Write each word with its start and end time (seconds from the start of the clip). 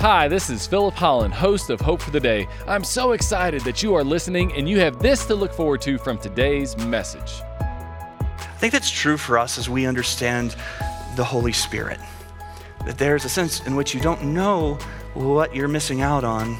Hi, 0.00 0.28
this 0.28 0.48
is 0.48 0.64
Philip 0.64 0.94
Holland, 0.94 1.34
host 1.34 1.70
of 1.70 1.80
Hope 1.80 2.00
for 2.00 2.12
the 2.12 2.20
Day. 2.20 2.46
I'm 2.68 2.84
so 2.84 3.10
excited 3.10 3.62
that 3.62 3.82
you 3.82 3.96
are 3.96 4.04
listening 4.04 4.52
and 4.52 4.68
you 4.68 4.78
have 4.78 5.00
this 5.00 5.26
to 5.26 5.34
look 5.34 5.52
forward 5.52 5.80
to 5.80 5.98
from 5.98 6.18
today's 6.18 6.76
message. 6.76 7.42
I 7.58 8.54
think 8.58 8.72
that's 8.72 8.90
true 8.90 9.16
for 9.16 9.38
us 9.38 9.58
as 9.58 9.68
we 9.68 9.86
understand 9.86 10.54
the 11.16 11.24
Holy 11.24 11.50
Spirit. 11.50 11.98
That 12.86 12.96
there's 12.96 13.24
a 13.24 13.28
sense 13.28 13.66
in 13.66 13.74
which 13.74 13.92
you 13.92 14.00
don't 14.00 14.22
know 14.22 14.74
what 15.14 15.52
you're 15.52 15.66
missing 15.66 16.00
out 16.00 16.22
on 16.22 16.56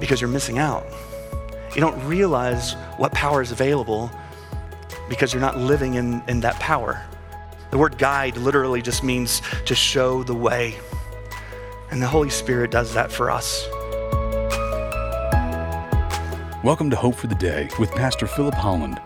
because 0.00 0.20
you're 0.20 0.28
missing 0.28 0.58
out. 0.58 0.84
You 1.76 1.80
don't 1.80 2.04
realize 2.08 2.72
what 2.96 3.12
power 3.12 3.40
is 3.40 3.52
available 3.52 4.10
because 5.08 5.32
you're 5.32 5.40
not 5.40 5.58
living 5.58 5.94
in, 5.94 6.24
in 6.26 6.40
that 6.40 6.56
power. 6.56 7.00
The 7.70 7.78
word 7.78 7.98
guide 7.98 8.36
literally 8.36 8.82
just 8.82 9.04
means 9.04 9.42
to 9.66 9.76
show 9.76 10.24
the 10.24 10.34
way. 10.34 10.76
And 11.90 12.00
the 12.00 12.06
Holy 12.06 12.30
Spirit 12.30 12.70
does 12.70 12.94
that 12.94 13.10
for 13.10 13.32
us. 13.32 13.66
Welcome 16.62 16.88
to 16.90 16.96
Hope 16.96 17.16
for 17.16 17.26
the 17.26 17.34
Day 17.34 17.68
with 17.80 17.90
Pastor 17.90 18.28
Philip 18.28 18.54
Holland. 18.54 19.00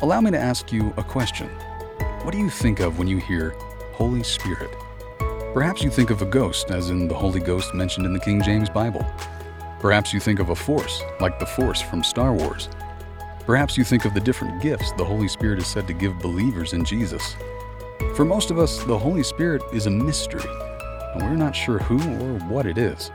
Allow 0.00 0.20
me 0.22 0.32
to 0.32 0.38
ask 0.38 0.72
you 0.72 0.92
a 0.96 1.04
question. 1.04 1.46
What 2.22 2.32
do 2.32 2.38
you 2.38 2.50
think 2.50 2.80
of 2.80 2.98
when 2.98 3.06
you 3.06 3.18
hear 3.18 3.50
Holy 3.92 4.24
Spirit? 4.24 4.70
Perhaps 5.54 5.84
you 5.84 5.90
think 5.90 6.10
of 6.10 6.20
a 6.20 6.26
ghost, 6.26 6.72
as 6.72 6.90
in 6.90 7.06
the 7.06 7.14
Holy 7.14 7.38
Ghost 7.38 7.72
mentioned 7.72 8.04
in 8.04 8.12
the 8.12 8.18
King 8.18 8.42
James 8.42 8.68
Bible. 8.68 9.06
Perhaps 9.78 10.12
you 10.12 10.18
think 10.18 10.40
of 10.40 10.50
a 10.50 10.56
force, 10.56 11.00
like 11.20 11.38
the 11.38 11.46
Force 11.46 11.80
from 11.80 12.02
Star 12.02 12.32
Wars. 12.32 12.68
Perhaps 13.46 13.78
you 13.78 13.84
think 13.84 14.04
of 14.04 14.14
the 14.14 14.20
different 14.20 14.60
gifts 14.60 14.90
the 14.92 15.04
Holy 15.04 15.28
Spirit 15.28 15.60
is 15.60 15.68
said 15.68 15.86
to 15.86 15.92
give 15.92 16.18
believers 16.18 16.72
in 16.72 16.84
Jesus. 16.84 17.36
For 18.16 18.24
most 18.24 18.50
of 18.50 18.58
us, 18.58 18.82
the 18.82 18.98
Holy 18.98 19.22
Spirit 19.22 19.62
is 19.72 19.86
a 19.86 19.90
mystery, 19.90 20.42
and 21.14 21.22
we're 21.22 21.36
not 21.36 21.56
sure 21.56 21.78
who 21.78 21.98
or 21.98 22.38
what 22.48 22.66
it 22.66 22.78
is. 22.78 23.10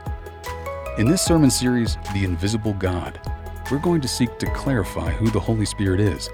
In 0.98 1.08
this 1.08 1.22
sermon 1.22 1.50
series, 1.50 1.96
The 2.12 2.24
Invisible 2.24 2.74
God, 2.74 3.20
we're 3.70 3.78
going 3.78 4.00
to 4.00 4.08
seek 4.08 4.38
to 4.38 4.46
clarify 4.52 5.10
who 5.10 5.28
the 5.30 5.40
Holy 5.40 5.64
Spirit 5.64 6.00
is 6.00 6.30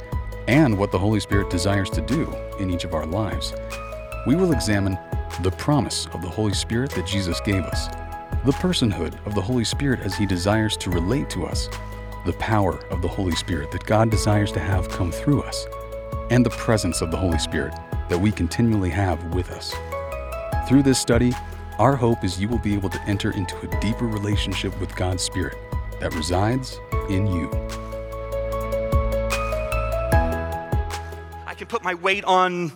and 0.49 0.77
what 0.77 0.93
the 0.93 0.99
Holy 0.99 1.21
Spirit 1.21 1.49
desires 1.49 1.91
to 1.91 2.01
do 2.01 2.31
in 2.59 2.71
each 2.71 2.85
of 2.85 2.95
our 2.95 3.07
lives. 3.07 3.55
We 4.27 4.35
will 4.35 4.53
examine 4.53 4.99
the 5.43 5.53
promise 5.53 6.07
of 6.13 6.23
the 6.23 6.29
Holy 6.29 6.55
Spirit 6.55 6.91
that 6.91 7.07
Jesus 7.07 7.41
gave 7.41 7.63
us, 7.63 7.87
the 8.45 8.53
personhood 8.53 9.15
of 9.27 9.35
the 9.35 9.41
Holy 9.41 9.65
Spirit 9.65 10.01
as 10.01 10.15
He 10.15 10.27
desires 10.27 10.77
to 10.79 10.91
relate 10.91 11.31
to 11.31 11.47
us, 11.47 11.69
the 12.27 12.35
power 12.35 12.85
of 12.91 13.01
the 13.01 13.09
Holy 13.09 13.35
Spirit 13.35 13.71
that 13.71 13.87
God 13.87 14.11
desires 14.11 14.53
to 14.53 14.61
have 14.61 14.89
come 14.91 15.11
through 15.11 15.43
us, 15.43 15.67
and 16.31 16.45
the 16.45 16.51
presence 16.51 17.01
of 17.01 17.11
the 17.11 17.17
Holy 17.17 17.39
Spirit 17.39 17.75
that 18.09 18.19
we 18.19 18.31
continually 18.31 18.91
have 18.91 19.23
with 19.35 19.51
us. 19.53 19.75
Through 20.69 20.83
this 20.83 20.99
study, 20.99 21.33
our 21.81 21.97
hope 21.97 22.25
is 22.25 22.39
you 22.39 22.47
will 22.47 22.59
be 22.59 22.75
able 22.75 22.91
to 22.91 23.01
enter 23.05 23.31
into 23.31 23.59
a 23.67 23.81
deeper 23.81 24.07
relationship 24.07 24.79
with 24.79 24.95
God's 24.97 25.23
Spirit 25.23 25.57
that 25.99 26.15
resides 26.15 26.79
in 27.09 27.27
you. 27.27 27.51
I 31.47 31.55
can 31.57 31.67
put 31.69 31.83
my 31.83 31.95
weight 31.95 32.23
on 32.25 32.71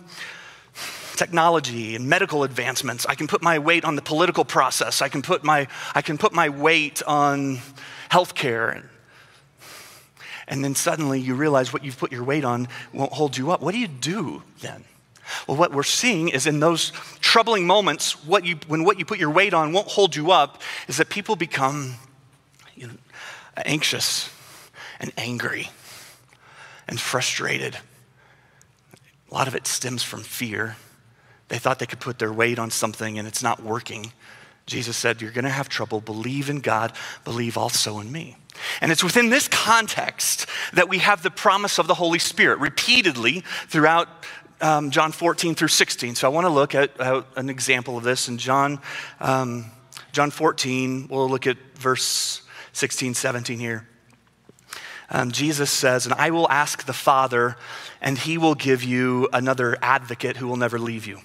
technology 1.15 1.95
and 1.95 2.09
medical 2.09 2.43
advancements. 2.43 3.05
I 3.05 3.13
can 3.13 3.27
put 3.27 3.43
my 3.43 3.59
weight 3.59 3.85
on 3.85 3.95
the 3.95 4.01
political 4.01 4.43
process. 4.43 5.03
I 5.03 5.07
can 5.07 5.21
put 5.21 5.43
my, 5.43 5.67
I 5.93 6.01
can 6.01 6.17
put 6.17 6.33
my 6.33 6.49
weight 6.49 7.03
on 7.03 7.59
healthcare. 8.09 8.85
And 10.47 10.63
then 10.63 10.73
suddenly 10.73 11.19
you 11.19 11.35
realize 11.35 11.71
what 11.71 11.83
you've 11.83 11.99
put 11.99 12.11
your 12.11 12.23
weight 12.23 12.43
on 12.43 12.67
won't 12.91 13.13
hold 13.13 13.37
you 13.37 13.51
up. 13.51 13.61
What 13.61 13.73
do 13.73 13.79
you 13.79 13.87
do 13.87 14.41
then? 14.61 14.83
Well, 15.47 15.57
what 15.57 15.73
we're 15.73 15.83
seeing 15.83 16.29
is 16.29 16.47
in 16.47 16.59
those 16.59 16.91
troubling 17.19 17.65
moments, 17.65 18.23
what 18.25 18.45
you, 18.45 18.57
when 18.67 18.83
what 18.83 18.99
you 18.99 19.05
put 19.05 19.19
your 19.19 19.29
weight 19.29 19.53
on 19.53 19.73
won't 19.73 19.87
hold 19.87 20.15
you 20.15 20.31
up, 20.31 20.61
is 20.87 20.97
that 20.97 21.09
people 21.09 21.35
become 21.35 21.95
you 22.75 22.87
know, 22.87 22.93
anxious 23.57 24.29
and 24.99 25.11
angry 25.17 25.69
and 26.87 26.99
frustrated. 26.99 27.77
A 29.29 29.33
lot 29.33 29.47
of 29.47 29.55
it 29.55 29.67
stems 29.67 30.03
from 30.03 30.21
fear. 30.21 30.77
They 31.47 31.57
thought 31.57 31.79
they 31.79 31.85
could 31.85 31.99
put 31.99 32.19
their 32.19 32.33
weight 32.33 32.59
on 32.59 32.71
something 32.71 33.17
and 33.19 33.27
it's 33.27 33.43
not 33.43 33.61
working. 33.61 34.13
Jesus 34.65 34.97
said, 34.97 35.21
You're 35.21 35.31
going 35.31 35.45
to 35.45 35.51
have 35.51 35.69
trouble. 35.69 36.01
Believe 36.01 36.49
in 36.49 36.59
God, 36.59 36.93
believe 37.23 37.57
also 37.57 37.99
in 37.99 38.11
me. 38.11 38.37
And 38.81 38.91
it's 38.91 39.03
within 39.03 39.29
this 39.29 39.47
context 39.47 40.47
that 40.73 40.89
we 40.89 40.99
have 40.99 41.23
the 41.23 41.31
promise 41.31 41.77
of 41.77 41.87
the 41.87 41.93
Holy 41.93 42.19
Spirit 42.19 42.59
repeatedly 42.59 43.43
throughout 43.67 44.07
um, 44.61 44.91
John 44.91 45.11
14 45.11 45.55
through 45.55 45.69
16. 45.69 46.15
So 46.15 46.27
I 46.27 46.33
want 46.33 46.45
to 46.45 46.49
look 46.49 46.75
at 46.75 46.99
uh, 46.99 47.23
an 47.35 47.49
example 47.49 47.97
of 47.97 48.03
this 48.03 48.27
in 48.27 48.37
John, 48.37 48.79
um, 49.19 49.65
John 50.11 50.31
14. 50.31 51.07
We'll 51.09 51.29
look 51.29 51.47
at 51.47 51.57
verse 51.75 52.41
16, 52.73 53.13
17 53.13 53.59
here. 53.59 53.87
Um, 55.09 55.31
Jesus 55.31 55.69
says, 55.71 56.05
And 56.05 56.15
I 56.15 56.31
will 56.31 56.49
ask 56.49 56.85
the 56.85 56.93
Father, 56.93 57.55
and 58.01 58.17
he 58.17 58.37
will 58.37 58.55
give 58.55 58.83
you 58.83 59.29
another 59.31 59.77
advocate 59.81 60.37
who 60.37 60.47
will 60.47 60.57
never 60.57 60.79
leave 60.79 61.05
you. 61.05 61.19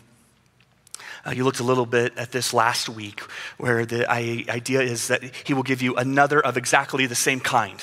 Uh, 1.27 1.31
you 1.33 1.45
looked 1.45 1.61
a 1.61 1.65
little 1.65 1.87
bit 1.87 2.17
at 2.17 2.33
this 2.33 2.55
last 2.55 2.89
week, 2.89 3.21
where 3.59 3.85
the 3.85 4.11
idea 4.11 4.81
is 4.81 5.09
that 5.09 5.23
he 5.45 5.53
will 5.53 5.63
give 5.63 5.83
you 5.83 5.95
another 5.97 6.41
of 6.41 6.57
exactly 6.57 7.07
the 7.07 7.15
same 7.15 7.41
kind. 7.41 7.83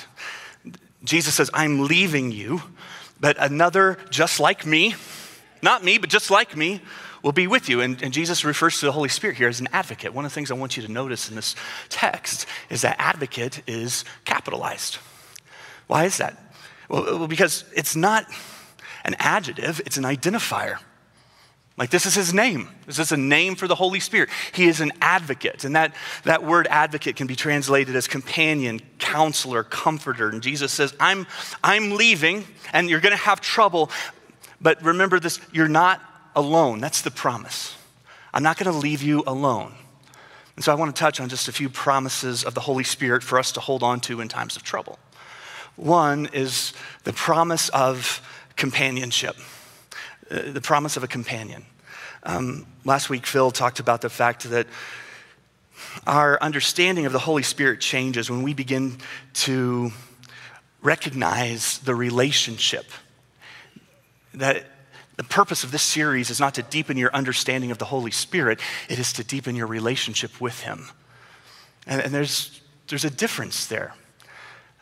Jesus 1.04 1.36
says, 1.36 1.50
I'm 1.54 1.86
leaving 1.86 2.32
you, 2.32 2.62
but 3.20 3.38
another 3.40 3.98
just 4.10 4.40
like 4.40 4.66
me, 4.66 4.96
not 5.62 5.84
me, 5.84 5.98
but 5.98 6.10
just 6.10 6.32
like 6.32 6.56
me, 6.56 6.82
will 7.24 7.32
be 7.32 7.48
with 7.48 7.68
you. 7.68 7.82
And, 7.82 8.02
and, 8.02 8.14
Jesus 8.14 8.46
refers 8.46 8.80
to 8.80 8.86
the 8.86 8.92
Holy 8.92 9.10
Spirit 9.10 9.38
here 9.38 9.48
as 9.48 9.60
an 9.60 9.68
advocate. 9.74 10.14
One 10.14 10.26
of 10.26 10.32
the 10.32 10.36
things 10.36 10.52
I 10.52 10.54
want 10.54 10.78
you 10.78 10.84
to 10.84 10.92
notice 10.92 11.30
in 11.30 11.36
this 11.36 11.56
text 11.90 12.46
is 12.70 12.82
that 12.84 12.96
advocate 13.00 13.62
is 13.68 14.06
capitalized. 14.24 15.00
Why 15.88 16.06
is 16.06 16.18
that? 16.18 16.34
Uh, 16.90 17.04
well, 17.06 17.28
because 17.28 17.66
it's 17.76 17.96
not 17.96 18.26
an 19.04 19.16
adjective, 19.20 19.82
it's 19.86 19.98
an 19.98 20.04
identifier. 20.04 20.78
Like, 21.78 21.92
this 21.92 22.08
is 22.08 22.16
his 22.16 22.34
name. 22.34 22.70
This 22.88 22.98
is 22.98 23.12
a 23.12 23.18
name 23.18 23.54
for 23.54 23.68
the 23.68 23.76
Holy 23.76 24.00
Spirit. 24.00 24.30
He 24.52 24.66
is 24.66 24.82
an 24.82 24.92
advocate. 25.00 25.64
And 25.64 25.76
that, 25.76 25.94
that 26.24 26.44
word 26.44 26.66
advocate 26.72 27.16
can 27.16 27.28
be 27.28 27.36
translated 27.36 27.96
as 27.96 28.08
companion, 28.08 28.82
counselor, 28.98 29.64
comforter. 29.64 30.30
And 30.30 30.42
Jesus 30.42 30.74
says, 30.74 30.96
I'm, 31.00 31.28
I'm 31.64 31.92
leaving, 31.92 32.46
and 32.74 32.90
you're 32.90 33.00
going 33.00 33.16
to 33.16 33.24
have 33.24 33.42
trouble, 33.42 33.92
but 34.62 34.82
remember 34.84 35.20
this 35.20 35.40
you're 35.52 35.68
not 35.68 36.02
alone. 36.36 36.80
That's 36.80 37.02
the 37.02 37.12
promise. 37.12 37.76
I'm 38.34 38.44
not 38.44 38.58
going 38.58 38.72
to 38.72 38.78
leave 38.78 39.02
you 39.02 39.24
alone. 39.26 39.74
And 40.56 40.64
so 40.64 40.72
I 40.72 40.76
want 40.76 40.96
to 40.96 41.00
touch 41.00 41.20
on 41.20 41.30
just 41.30 41.48
a 41.48 41.52
few 41.52 41.70
promises 41.70 42.44
of 42.44 42.54
the 42.54 42.62
Holy 42.62 42.84
Spirit 42.84 43.24
for 43.24 43.38
us 43.40 43.52
to 43.54 43.60
hold 43.60 43.84
on 43.84 44.00
to 44.02 44.22
in 44.22 44.28
times 44.28 44.56
of 44.56 44.64
trouble. 44.64 44.98
One 45.76 46.28
is 46.34 46.74
the 47.04 47.14
promise 47.14 47.70
of 47.70 48.22
companionship, 48.56 49.36
uh, 50.32 50.52
the 50.52 50.62
promise 50.62 50.98
of 50.98 51.04
a 51.04 51.08
companion. 51.08 51.66
Um, 52.24 52.66
last 52.84 53.10
week, 53.10 53.28
Phil 53.28 53.52
talked 53.52 53.80
about 53.80 54.02
the 54.02 54.10
fact 54.10 54.50
that 54.50 54.66
our 56.08 56.42
understanding 56.42 57.06
of 57.06 57.14
the 57.14 57.20
Holy 57.20 57.44
Spirit 57.44 57.80
changes 57.80 58.30
when 58.30 58.42
we 58.42 58.56
begin 58.56 58.98
to 59.34 59.92
recognize 60.82 61.78
the 61.80 61.94
relationship 61.94 62.86
that 64.38 64.66
the 65.18 65.24
purpose 65.24 65.64
of 65.64 65.72
this 65.72 65.82
series 65.82 66.30
is 66.30 66.40
not 66.40 66.54
to 66.56 66.64
deepen 66.64 66.96
your 66.96 67.14
understanding 67.14 67.72
of 67.72 67.80
the 67.80 67.86
Holy 67.86 68.12
Spirit, 68.12 68.60
it 68.88 69.00
is 69.00 69.14
to 69.14 69.24
deepen 69.24 69.56
your 69.56 69.68
relationship 69.68 70.40
with 70.40 70.62
Him. 70.62 70.88
And, 71.88 72.02
and 72.02 72.14
there's, 72.14 72.62
there's 72.88 73.06
a 73.06 73.10
difference 73.10 73.66
there. 73.66 73.94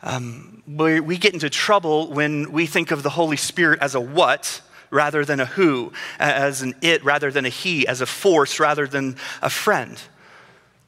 Um, 0.02 0.62
we, 0.66 1.00
we 1.00 1.16
get 1.16 1.32
into 1.32 1.48
trouble 1.48 2.12
when 2.12 2.52
we 2.52 2.66
think 2.66 2.90
of 2.90 3.02
the 3.02 3.10
Holy 3.10 3.36
Spirit 3.36 3.80
as 3.80 3.94
a 3.94 4.00
what 4.00 4.60
rather 4.90 5.24
than 5.24 5.40
a 5.40 5.46
who, 5.46 5.92
as 6.18 6.62
an 6.62 6.74
it 6.82 7.02
rather 7.04 7.30
than 7.30 7.46
a 7.46 7.48
he, 7.48 7.88
as 7.88 8.00
a 8.00 8.06
force 8.06 8.60
rather 8.60 8.86
than 8.86 9.16
a 9.42 9.50
friend. 9.50 10.00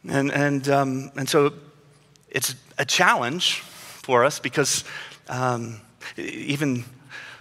And, 0.07 0.31
and, 0.31 0.69
um, 0.69 1.11
and 1.17 1.29
so 1.29 1.55
it's 2.29 2.55
a 2.77 2.85
challenge 2.85 3.61
for 3.61 4.25
us 4.25 4.39
because 4.39 4.85
um, 5.29 5.81
even 6.17 6.85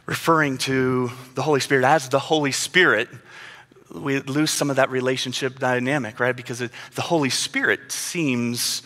referring 0.07 0.57
to 0.57 1.11
the 1.35 1.43
Holy 1.43 1.59
Spirit 1.59 1.85
as 1.85 2.09
the 2.09 2.17
Holy 2.17 2.51
Spirit, 2.51 3.09
we 3.93 4.19
lose 4.21 4.49
some 4.49 4.69
of 4.69 4.77
that 4.77 4.89
relationship 4.89 5.59
dynamic, 5.59 6.19
right? 6.19 6.35
Because 6.35 6.61
it, 6.61 6.71
the 6.95 7.01
Holy 7.03 7.29
Spirit 7.29 7.91
seems 7.91 8.81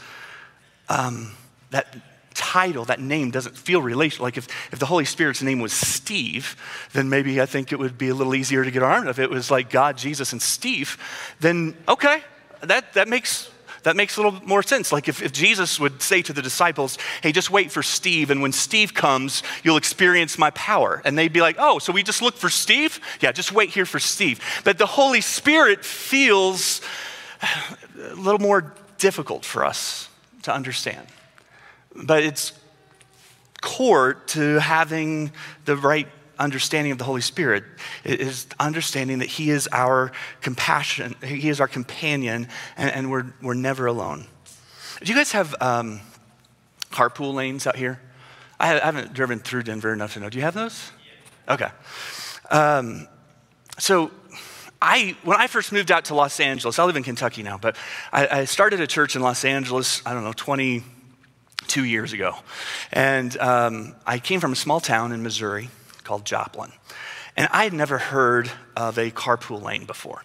um, 0.90 1.32
that 1.70 1.96
title, 2.34 2.86
that 2.86 3.00
name 3.00 3.30
doesn't 3.30 3.56
feel 3.56 3.82
relational. 3.82 4.26
Like 4.26 4.38
if, 4.38 4.48
if 4.74 4.80
the 4.80 4.86
Holy 4.86 5.06
Spirit's 5.06 5.42
name 5.42 5.60
was 5.60 5.74
Steve, 5.74 6.56
then 6.94 7.08
maybe 7.10 7.40
I 7.40 7.46
think 7.46 7.72
it 7.72 7.80
would 7.80 7.98
be 7.98 8.10
a 8.10 8.16
little 8.16 8.36
easier 8.36 8.64
to 8.64 8.72
get 8.72 8.82
around. 8.82 9.08
If 9.08 9.20
it 9.20 9.30
was 9.30 9.52
like 9.52 9.70
God, 9.70 9.98
Jesus, 9.98 10.32
and 10.32 10.42
Steve, 10.42 10.98
then 11.40 11.76
okay, 11.88 12.24
that, 12.62 12.94
that 12.94 13.08
makes 13.08 13.50
that 13.84 13.96
makes 13.96 14.18
a 14.18 14.22
little 14.22 14.40
more 14.46 14.64
sense. 14.64 14.92
Like 14.92 15.08
if, 15.08 15.22
if 15.22 15.32
Jesus 15.32 15.80
would 15.80 16.02
say 16.02 16.22
to 16.22 16.34
the 16.34 16.42
disciples, 16.42 16.98
hey, 17.24 17.32
just 17.32 17.50
wait 17.50 17.72
for 17.72 17.82
Steve, 17.82 18.30
and 18.30 18.42
when 18.42 18.52
Steve 18.52 18.94
comes, 18.94 19.44
you'll 19.64 19.78
experience 19.78 20.38
my 20.38 20.52
power. 20.52 21.02
And 21.04 21.18
they'd 21.18 21.34
be 21.34 21.42
like, 21.42 21.56
oh, 21.60 21.80
so 21.80 21.92
we 21.92 22.04
just 22.04 22.22
look 22.22 22.36
for 22.36 22.50
Steve? 22.50 23.00
Yeah, 23.22 23.32
just 23.32 23.52
wait 23.52 23.70
here 23.70 23.86
for 23.86 24.00
Steve. 24.00 24.40
But 24.64 24.78
the 24.78 24.86
Holy 24.86 25.22
Spirit 25.22 25.84
feels 25.84 26.82
a 27.42 28.16
little 28.16 28.40
more 28.40 28.74
difficult 28.98 29.46
for 29.46 29.66
us 29.66 30.10
to 30.44 30.54
understand. 30.54 31.08
But 31.96 32.24
it's 32.24 32.54
core 33.62 34.14
to 34.14 34.60
having 34.60 35.32
the 35.66 35.76
right 35.76 36.08
understanding 36.40 36.92
of 36.92 36.98
the 36.98 37.04
Holy 37.04 37.22
Spirit 37.22 37.64
is 38.04 38.48
understanding 38.60 39.20
that 39.20 39.30
He 39.30 39.50
is 39.50 39.68
our 39.72 40.12
compassion, 40.42 41.16
He 41.24 41.50
is 41.50 41.62
our 41.62 41.68
companion, 41.68 42.48
and, 42.78 42.92
and 42.92 43.12
we're, 43.12 43.34
we're 43.42 43.54
never 43.54 43.86
alone. 43.86 44.26
Do 45.04 45.12
you 45.12 45.18
guys 45.18 45.32
have 45.32 45.56
um, 45.62 46.02
carpool 46.92 47.34
lanes 47.34 47.66
out 47.66 47.76
here? 47.76 48.00
I 48.60 48.68
haven't 48.68 49.14
driven 49.14 49.40
through 49.40 49.64
Denver 49.64 49.92
enough 49.92 50.14
to 50.14 50.20
know. 50.20 50.30
Do 50.30 50.38
you 50.38 50.44
have 50.44 50.54
those? 50.54 50.92
Okay. 51.50 51.70
Um, 52.52 53.08
so 53.80 54.12
I, 54.82 55.16
when 55.24 55.38
I 55.40 55.48
first 55.48 55.72
moved 55.72 55.92
out 55.92 56.06
to 56.06 56.16
Los 56.16 56.40
Angeles, 56.40 56.78
I 56.78 56.84
live 56.84 56.96
in 56.96 57.04
Kentucky 57.04 57.42
now, 57.42 57.58
but 57.58 57.76
I, 58.12 58.28
I 58.28 58.46
started 58.46 58.80
a 58.80 58.88
church 58.88 59.16
in 59.16 59.22
Los 59.22 59.44
Angeles, 59.46 60.02
I 60.06 60.14
don't 60.14 60.24
know, 60.24 60.34
22 60.34 61.84
years 61.84 62.14
ago. 62.14 62.36
And 62.92 63.36
um, 63.38 63.96
I 64.06 64.20
came 64.20 64.40
from 64.40 64.52
a 64.52 64.56
small 64.56 64.80
town 64.80 65.12
in 65.12 65.24
Missouri 65.24 65.70
called 66.04 66.26
Joplin. 66.26 66.72
And 67.38 67.48
I 67.52 67.64
had 67.64 67.74
never 67.74 67.98
heard 67.98 68.52
of 68.76 68.98
a 68.98 69.12
carpool 69.12 69.62
lane 69.62 69.86
before. 69.86 70.24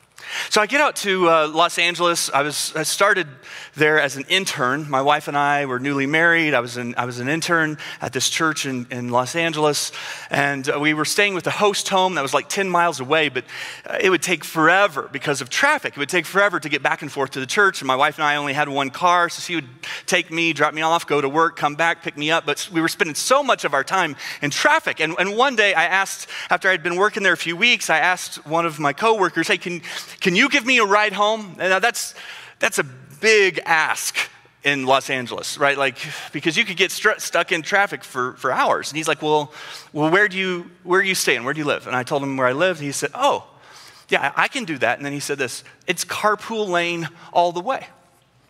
So 0.50 0.60
I 0.60 0.66
get 0.66 0.80
out 0.80 0.96
to 0.96 1.28
uh, 1.28 1.48
Los 1.48 1.78
Angeles. 1.78 2.30
I, 2.30 2.42
was, 2.42 2.72
I 2.74 2.82
started 2.82 3.26
there 3.74 4.00
as 4.00 4.16
an 4.16 4.24
intern. 4.28 4.88
My 4.88 5.02
wife 5.02 5.28
and 5.28 5.36
I 5.36 5.66
were 5.66 5.78
newly 5.78 6.06
married. 6.06 6.54
I 6.54 6.60
was 6.60 6.76
an, 6.76 6.94
I 6.96 7.04
was 7.04 7.20
an 7.20 7.28
intern 7.28 7.78
at 8.00 8.12
this 8.12 8.28
church 8.28 8.66
in, 8.66 8.86
in 8.90 9.10
Los 9.10 9.36
Angeles. 9.36 9.92
And 10.30 10.68
uh, 10.68 10.78
we 10.80 10.94
were 10.94 11.04
staying 11.04 11.34
with 11.34 11.46
a 11.46 11.50
host 11.50 11.88
home 11.88 12.14
that 12.14 12.22
was 12.22 12.34
like 12.34 12.48
10 12.48 12.68
miles 12.68 13.00
away, 13.00 13.28
but 13.28 13.44
uh, 13.88 13.98
it 14.00 14.10
would 14.10 14.22
take 14.22 14.44
forever 14.44 15.08
because 15.12 15.40
of 15.40 15.50
traffic. 15.50 15.92
It 15.94 15.98
would 15.98 16.08
take 16.08 16.26
forever 16.26 16.58
to 16.58 16.68
get 16.68 16.82
back 16.82 17.02
and 17.02 17.12
forth 17.12 17.32
to 17.32 17.40
the 17.40 17.46
church. 17.46 17.80
And 17.80 17.86
my 17.86 17.96
wife 17.96 18.16
and 18.16 18.24
I 18.24 18.36
only 18.36 18.52
had 18.52 18.68
one 18.68 18.90
car, 18.90 19.28
so 19.28 19.40
she 19.40 19.54
would 19.54 19.68
take 20.06 20.30
me, 20.30 20.52
drop 20.52 20.74
me 20.74 20.82
off, 20.82 21.06
go 21.06 21.20
to 21.20 21.28
work, 21.28 21.56
come 21.56 21.74
back, 21.74 22.02
pick 22.02 22.16
me 22.16 22.30
up. 22.30 22.46
But 22.46 22.68
we 22.72 22.80
were 22.80 22.88
spending 22.88 23.14
so 23.14 23.42
much 23.42 23.64
of 23.64 23.74
our 23.74 23.84
time 23.84 24.16
in 24.42 24.50
traffic. 24.50 25.00
And, 25.00 25.14
and 25.18 25.36
one 25.36 25.56
day 25.56 25.74
I 25.74 25.84
asked, 25.84 26.28
after 26.50 26.68
I'd 26.68 26.82
been 26.82 26.96
working 26.96 27.22
there 27.22 27.32
a 27.32 27.36
few 27.36 27.56
weeks, 27.56 27.90
I 27.90 27.98
asked 27.98 28.46
one 28.46 28.66
of 28.66 28.78
my 28.78 28.92
coworkers, 28.92 29.48
hey, 29.48 29.58
can, 29.58 29.82
can 30.20 30.36
you 30.36 30.48
give 30.48 30.64
me 30.64 30.78
a 30.78 30.84
ride 30.84 31.12
home? 31.12 31.56
Now 31.58 31.78
that's, 31.78 32.14
that's 32.58 32.78
a 32.78 32.84
big 33.20 33.60
ask 33.64 34.16
in 34.64 34.84
Los 34.84 35.10
Angeles, 35.10 35.58
right? 35.58 35.78
Like, 35.78 35.96
because 36.32 36.56
you 36.56 36.64
could 36.64 36.76
get 36.76 36.90
st- 36.90 37.20
stuck 37.20 37.52
in 37.52 37.62
traffic 37.62 38.02
for, 38.02 38.32
for 38.34 38.50
hours. 38.50 38.90
And 38.90 38.96
he's 38.96 39.06
like, 39.06 39.22
well, 39.22 39.52
well, 39.92 40.10
where 40.10 40.26
do 40.26 40.36
you, 40.36 40.70
where 40.82 41.00
are 41.00 41.04
you 41.04 41.14
staying? 41.14 41.44
Where 41.44 41.54
do 41.54 41.60
you 41.60 41.66
live? 41.66 41.86
And 41.86 41.94
I 41.94 42.02
told 42.02 42.22
him 42.22 42.36
where 42.36 42.48
I 42.48 42.52
lived. 42.52 42.80
He 42.80 42.90
said, 42.90 43.10
oh, 43.14 43.46
yeah, 44.08 44.32
I 44.34 44.48
can 44.48 44.64
do 44.64 44.76
that. 44.78 44.98
And 44.98 45.06
then 45.06 45.12
he 45.12 45.20
said 45.20 45.38
this, 45.38 45.62
it's 45.86 46.04
carpool 46.04 46.68
lane 46.68 47.08
all 47.32 47.52
the 47.52 47.60
way. 47.60 47.86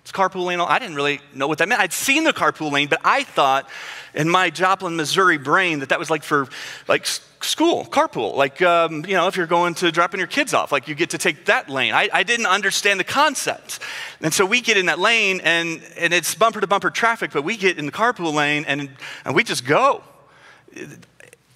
It's 0.07 0.13
carpool 0.13 0.45
lane. 0.45 0.61
I 0.61 0.79
didn't 0.79 0.95
really 0.95 1.21
know 1.35 1.49
what 1.49 1.59
that 1.59 1.69
meant. 1.69 1.81
I'd 1.81 1.93
seen 1.93 2.23
the 2.23 2.33
carpool 2.33 2.71
lane, 2.71 2.87
but 2.87 3.01
I 3.03 3.25
thought 3.25 3.69
in 4.15 4.29
my 4.29 4.51
Joplin, 4.51 4.95
Missouri 4.95 5.37
brain 5.37 5.81
that 5.81 5.89
that 5.89 5.99
was 5.99 6.11
like 6.11 6.23
for 6.23 6.47
like 6.87 7.07
school, 7.07 7.85
carpool. 7.87 8.37
Like, 8.37 8.63
um, 8.63 9.05
you 9.05 9.15
know, 9.15 9.27
if 9.27 9.37
you're 9.37 9.49
going 9.49 9.75
to 9.75 9.91
dropping 9.91 10.19
your 10.19 10.29
kids 10.29 10.55
off, 10.55 10.71
like 10.71 10.87
you 10.87 10.95
get 10.95 11.11
to 11.11 11.19
take 11.19 11.47
that 11.47 11.69
lane. 11.69 11.93
I, 11.93 12.09
I 12.13 12.23
didn't 12.23 12.47
understand 12.47 13.01
the 13.01 13.05
concept. 13.05 13.81
And 14.21 14.33
so 14.33 14.47
we 14.47 14.61
get 14.61 14.77
in 14.77 14.87
that 14.87 15.01
lane 15.01 15.41
and, 15.43 15.83
and 15.99 16.15
it's 16.15 16.37
bumper 16.37 16.61
to 16.61 16.69
bumper 16.69 16.91
traffic, 16.91 17.33
but 17.33 17.43
we 17.43 17.57
get 17.57 17.77
in 17.77 17.85
the 17.85 17.91
carpool 17.91 18.33
lane 18.33 18.65
and, 18.69 18.89
and 19.25 19.35
we 19.35 19.43
just 19.43 19.67
go. 19.67 20.05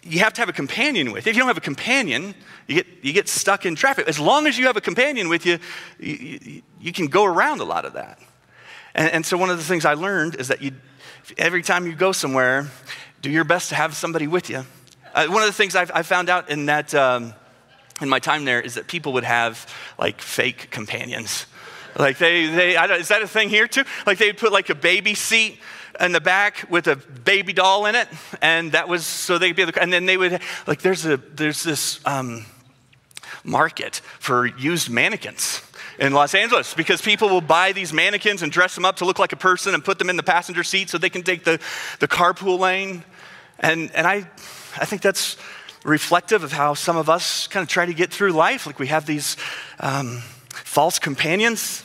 You 0.03 0.19
have 0.19 0.33
to 0.33 0.41
have 0.41 0.49
a 0.49 0.53
companion 0.53 1.13
with. 1.13 1.29
If 1.29 1.37
you 1.37 1.43
don't 1.43 1.47
have 1.47 1.57
a 1.57 1.61
companion, 1.61 2.35
you 2.67 2.75
get, 2.75 2.87
you 3.03 3.13
get 3.13 3.29
stuck 3.29 3.65
in 3.65 3.77
traffic. 3.77 4.09
As 4.09 4.19
long 4.19 4.49
as 4.49 4.59
you 4.59 4.67
have 4.67 4.77
a 4.77 4.81
companion 4.81 5.29
with 5.29 5.47
you, 5.47 5.61
you, 6.01 6.41
you, 6.43 6.63
you 6.81 6.93
can 6.93 7.07
go 7.07 7.25
around 7.25 7.61
a 7.61 7.65
lot 7.65 7.85
of 7.85 7.93
that. 7.93 8.19
And, 8.95 9.11
and 9.11 9.27
so, 9.27 9.37
one 9.37 9.51
of 9.51 9.59
the 9.59 9.65
things 9.65 9.85
I 9.85 9.95
learned 9.95 10.37
is 10.37 10.49
that 10.49 10.63
you, 10.63 10.73
every 11.39 11.63
time 11.63 11.87
you 11.87 11.95
go 11.95 12.13
somewhere, 12.13 12.69
do 13.23 13.31
your 13.31 13.45
best 13.45 13.69
to 13.71 13.75
have 13.75 13.95
somebody 13.95 14.27
with 14.27 14.51
you. 14.51 14.65
Uh, 15.15 15.27
one 15.27 15.43
of 15.43 15.49
the 15.49 15.53
things 15.53 15.75
I've, 15.77 15.91
I 15.93 16.03
found 16.03 16.29
out 16.29 16.51
in 16.51 16.67
that, 16.67 16.95
um, 16.95 17.35
in 18.01 18.09
my 18.09 18.19
time 18.19 18.45
there, 18.45 18.61
is 18.61 18.75
that 18.75 18.87
people 18.87 19.13
would 19.15 19.25
have 19.25 19.73
like 19.99 20.21
fake 20.21 20.71
companions. 20.71 21.47
Like 21.99 22.19
they, 22.19 22.47
they 22.47 22.77
is 22.95 23.09
that 23.09 23.23
a 23.23 23.29
thing 23.29 23.49
here 23.49 23.67
too? 23.67 23.83
Like 24.07 24.19
they'd 24.19 24.37
put 24.37 24.53
like 24.53 24.71
a 24.71 24.75
baby 24.75 25.15
seat 25.15 25.59
in 25.99 26.13
the 26.13 26.21
back 26.21 26.65
with 26.71 26.87
a 26.87 26.97
baby 26.97 27.53
doll 27.53 27.87
in 27.87 27.95
it, 27.95 28.09
and 28.41 28.73
that 28.73 28.89
was 28.89 29.05
so 29.05 29.39
they'd 29.39 29.57
be 29.57 29.65
and 29.81 29.93
then 29.93 30.07
they 30.07 30.17
would 30.17 30.41
like 30.67 30.83
there's 30.83 31.05
a 31.05 31.17
there's 31.17 31.63
this 31.65 32.01
um, 32.07 32.47
market 33.45 33.97
for 34.19 34.47
used 34.47 34.89
mannequins 34.89 35.63
in 36.01 36.15
Los 36.15 36.35
Angeles 36.35 36.73
because 36.73 37.03
people 37.03 37.29
will 37.29 37.43
buy 37.43 37.73
these 37.73 37.93
mannequins 37.93 38.43
and 38.43 38.51
dress 38.51 38.75
them 38.75 38.87
up 38.87 38.97
to 38.97 39.05
look 39.05 39.19
like 39.19 39.33
a 39.33 39.37
person 39.37 39.75
and 39.75 39.85
put 39.85 39.99
them 39.99 40.09
in 40.09 40.17
the 40.17 40.23
passenger 40.23 40.65
seat 40.65 40.89
so 40.89 40.99
they 40.99 41.11
can 41.11 41.23
take 41.23 41.45
the, 41.45 41.61
the 42.01 42.09
carpool 42.09 42.59
lane. 42.59 43.05
And, 43.59 43.91
and 43.95 44.07
I, 44.07 44.27
I 44.79 44.87
think 44.87 45.03
that's 45.03 45.37
reflective 45.85 46.43
of 46.43 46.53
how 46.53 46.75
some 46.75 46.97
of 46.97 47.11
us 47.11 47.47
kind 47.47 47.63
of 47.63 47.69
try 47.69 47.85
to 47.85 47.95
get 47.95 48.11
through 48.11 48.33
life. 48.33 48.67
Like 48.67 48.79
we 48.79 48.87
have 48.87 49.05
these 49.05 49.37
um, 49.79 50.23
false 50.49 50.99
companions, 50.99 51.85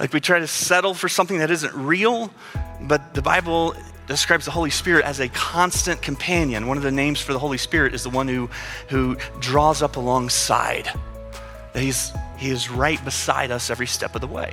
like 0.00 0.12
we 0.12 0.20
try 0.20 0.40
to 0.40 0.48
settle 0.48 0.92
for 0.92 1.08
something 1.08 1.38
that 1.38 1.50
isn't 1.50 1.74
real, 1.74 2.32
but 2.80 3.14
the 3.14 3.22
Bible 3.22 3.74
describes 4.08 4.44
the 4.44 4.50
Holy 4.50 4.70
Spirit 4.70 5.04
as 5.04 5.20
a 5.20 5.28
constant 5.28 6.02
companion. 6.02 6.66
One 6.66 6.76
of 6.76 6.82
the 6.82 6.90
names 6.90 7.20
for 7.20 7.32
the 7.32 7.38
Holy 7.38 7.58
Spirit 7.58 7.94
is 7.94 8.02
the 8.02 8.10
one 8.10 8.26
who, 8.26 8.50
who 8.88 9.16
draws 9.38 9.82
up 9.82 9.94
alongside. 9.94 10.90
He's, 11.74 12.12
he 12.42 12.50
is 12.50 12.68
right 12.68 13.02
beside 13.04 13.50
us 13.50 13.70
every 13.70 13.86
step 13.86 14.14
of 14.14 14.20
the 14.20 14.26
way. 14.26 14.50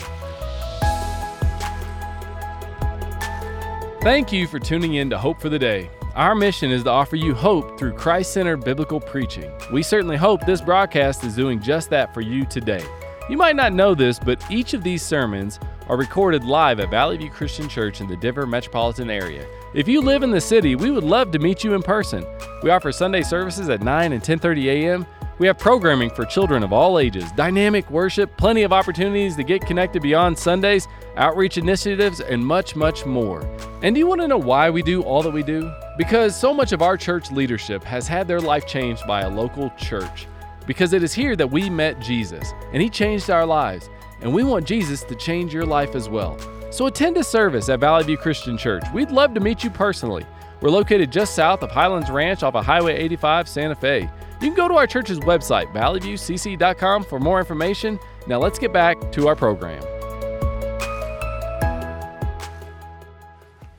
Thank 4.01 4.31
you 4.31 4.47
for 4.47 4.59
tuning 4.59 4.93
in 4.93 5.09
to 5.09 5.17
Hope 5.17 5.41
for 5.41 5.49
the 5.49 5.59
Day. 5.59 5.89
Our 6.15 6.35
mission 6.35 6.71
is 6.71 6.83
to 6.83 6.89
offer 6.89 7.15
you 7.15 7.33
hope 7.33 7.77
through 7.77 7.93
Christ 7.93 8.33
centered 8.33 8.63
biblical 8.63 8.99
preaching. 8.99 9.51
We 9.73 9.83
certainly 9.83 10.17
hope 10.17 10.45
this 10.45 10.61
broadcast 10.61 11.23
is 11.23 11.35
doing 11.35 11.61
just 11.61 11.89
that 11.89 12.13
for 12.13 12.21
you 12.21 12.45
today. 12.45 12.83
You 13.29 13.37
might 13.37 13.55
not 13.55 13.73
know 13.73 13.93
this, 13.93 14.19
but 14.19 14.43
each 14.49 14.73
of 14.73 14.83
these 14.83 15.01
sermons 15.01 15.59
are 15.87 15.97
recorded 15.97 16.43
live 16.43 16.79
at 16.79 16.89
Valley 16.89 17.17
View 17.17 17.29
Christian 17.29 17.67
Church 17.67 18.01
in 18.01 18.07
the 18.07 18.17
Denver 18.17 18.47
metropolitan 18.47 19.09
area. 19.09 19.45
If 19.73 19.87
you 19.87 20.01
live 20.01 20.23
in 20.23 20.31
the 20.31 20.41
city, 20.41 20.75
we 20.75 20.91
would 20.91 21.03
love 21.03 21.31
to 21.31 21.39
meet 21.39 21.63
you 21.63 21.73
in 21.73 21.83
person. 21.83 22.25
We 22.63 22.69
offer 22.69 22.91
Sunday 22.91 23.21
services 23.21 23.69
at 23.69 23.81
9 23.81 24.13
and 24.13 24.23
10:30 24.23 24.65
a.m 24.65 25.05
we 25.39 25.47
have 25.47 25.57
programming 25.57 26.09
for 26.09 26.25
children 26.25 26.63
of 26.63 26.73
all 26.73 26.99
ages, 26.99 27.31
dynamic 27.31 27.89
worship, 27.89 28.35
plenty 28.35 28.63
of 28.63 28.73
opportunities 28.73 29.37
to 29.37 29.43
get 29.43 29.65
connected 29.65 30.01
beyond 30.01 30.37
Sundays, 30.37 30.87
outreach 31.15 31.57
initiatives, 31.57 32.19
and 32.19 32.45
much, 32.45 32.75
much 32.75 33.05
more. 33.05 33.41
And 33.81 33.95
do 33.95 33.99
you 33.99 34.05
want 34.05 34.19
to 34.19 34.27
know 34.27 34.37
why 34.37 34.69
we 34.69 34.81
do 34.81 35.01
all 35.01 35.23
that 35.23 35.31
we 35.31 35.41
do? 35.41 35.71
Because 35.97 36.35
so 36.35 36.53
much 36.53 36.73
of 36.73 36.81
our 36.81 36.97
church 36.97 37.31
leadership 37.31 37.83
has 37.85 38.05
had 38.05 38.27
their 38.27 38.41
life 38.41 38.67
changed 38.67 39.07
by 39.07 39.21
a 39.21 39.29
local 39.29 39.71
church. 39.77 40.27
Because 40.67 40.91
it 40.91 41.03
is 41.03 41.13
here 41.13 41.37
that 41.37 41.49
we 41.49 41.69
met 41.69 42.01
Jesus, 42.01 42.51
and 42.73 42.81
He 42.81 42.89
changed 42.89 43.29
our 43.29 43.45
lives, 43.45 43.89
and 44.21 44.33
we 44.33 44.43
want 44.43 44.67
Jesus 44.67 45.03
to 45.05 45.15
change 45.15 45.53
your 45.53 45.65
life 45.65 45.95
as 45.95 46.09
well. 46.09 46.37
So 46.69 46.85
attend 46.87 47.17
a 47.17 47.23
service 47.23 47.69
at 47.69 47.79
Valley 47.79 48.03
View 48.03 48.17
Christian 48.17 48.57
Church. 48.57 48.83
We'd 48.93 49.09
love 49.09 49.33
to 49.33 49.39
meet 49.39 49.63
you 49.63 49.69
personally. 49.69 50.25
We're 50.61 50.69
located 50.69 51.11
just 51.11 51.33
south 51.33 51.63
of 51.63 51.71
Highlands 51.71 52.11
Ranch 52.11 52.43
off 52.43 52.55
of 52.55 52.65
Highway 52.65 52.97
85, 52.97 53.47
Santa 53.47 53.75
Fe. 53.75 54.09
You 54.41 54.47
can 54.47 54.55
go 54.55 54.69
to 54.69 54.75
our 54.75 54.87
church's 54.87 55.19
website, 55.19 55.73
valleyviewcc.com, 55.73 57.03
for 57.03 57.19
more 57.19 57.39
information. 57.39 57.99
Now 58.25 58.39
let's 58.39 58.57
get 58.57 58.71
back 58.71 59.11
to 59.11 59.27
our 59.27 59.35
program. 59.35 59.83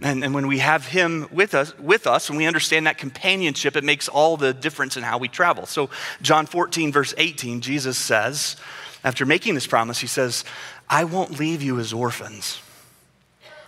And, 0.02 0.22
and 0.22 0.34
when 0.34 0.46
we 0.46 0.58
have 0.58 0.86
him 0.86 1.28
with 1.30 1.54
us, 1.54 1.78
with 1.78 2.06
us, 2.06 2.28
and 2.28 2.36
we 2.36 2.46
understand 2.46 2.86
that 2.86 2.98
companionship, 2.98 3.74
it 3.76 3.84
makes 3.84 4.08
all 4.08 4.36
the 4.36 4.52
difference 4.52 4.96
in 4.98 5.02
how 5.02 5.16
we 5.16 5.28
travel. 5.28 5.64
So, 5.64 5.88
John 6.20 6.46
14, 6.46 6.92
verse 6.92 7.14
18, 7.16 7.62
Jesus 7.62 7.96
says, 7.96 8.56
after 9.02 9.24
making 9.24 9.54
this 9.54 9.66
promise, 9.66 9.98
he 9.98 10.06
says, 10.06 10.44
I 10.88 11.04
won't 11.04 11.38
leave 11.38 11.62
you 11.62 11.78
as 11.78 11.92
orphans. 11.92 12.60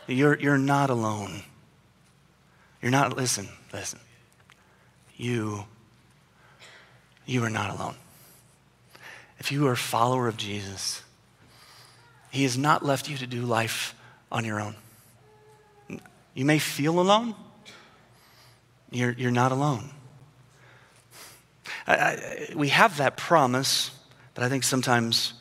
You're, 0.07 0.39
you're 0.39 0.59
not 0.59 0.91
alone. 0.91 1.43
You're 2.83 2.91
not, 2.91 3.17
listen, 3.17 3.49
listen. 3.73 4.01
You 5.17 5.65
you 7.27 7.45
are 7.45 7.51
not 7.51 7.71
alone. 7.71 7.95
If 9.39 9.51
you 9.51 9.67
are 9.67 9.73
a 9.73 9.77
follower 9.77 10.29
of 10.29 10.37
Jesus, 10.37 11.03
He 12.31 12.45
has 12.45 12.57
not 12.57 12.85
left 12.85 13.09
you 13.09 13.17
to 13.19 13.27
do 13.27 13.43
life 13.43 13.95
on 14.31 14.45
your 14.45 14.61
own. 14.61 14.77
You 16.35 16.45
may 16.45 16.59
feel 16.59 16.99
alone, 17.01 17.35
you're, 18.91 19.13
you're 19.13 19.31
not 19.31 19.53
alone. 19.53 19.91
I, 21.87 21.95
I, 21.95 22.49
we 22.55 22.69
have 22.69 22.99
that 22.99 23.17
promise, 23.17 23.91
but 24.35 24.45
I 24.45 24.49
think 24.49 24.65
sometimes 24.65 25.35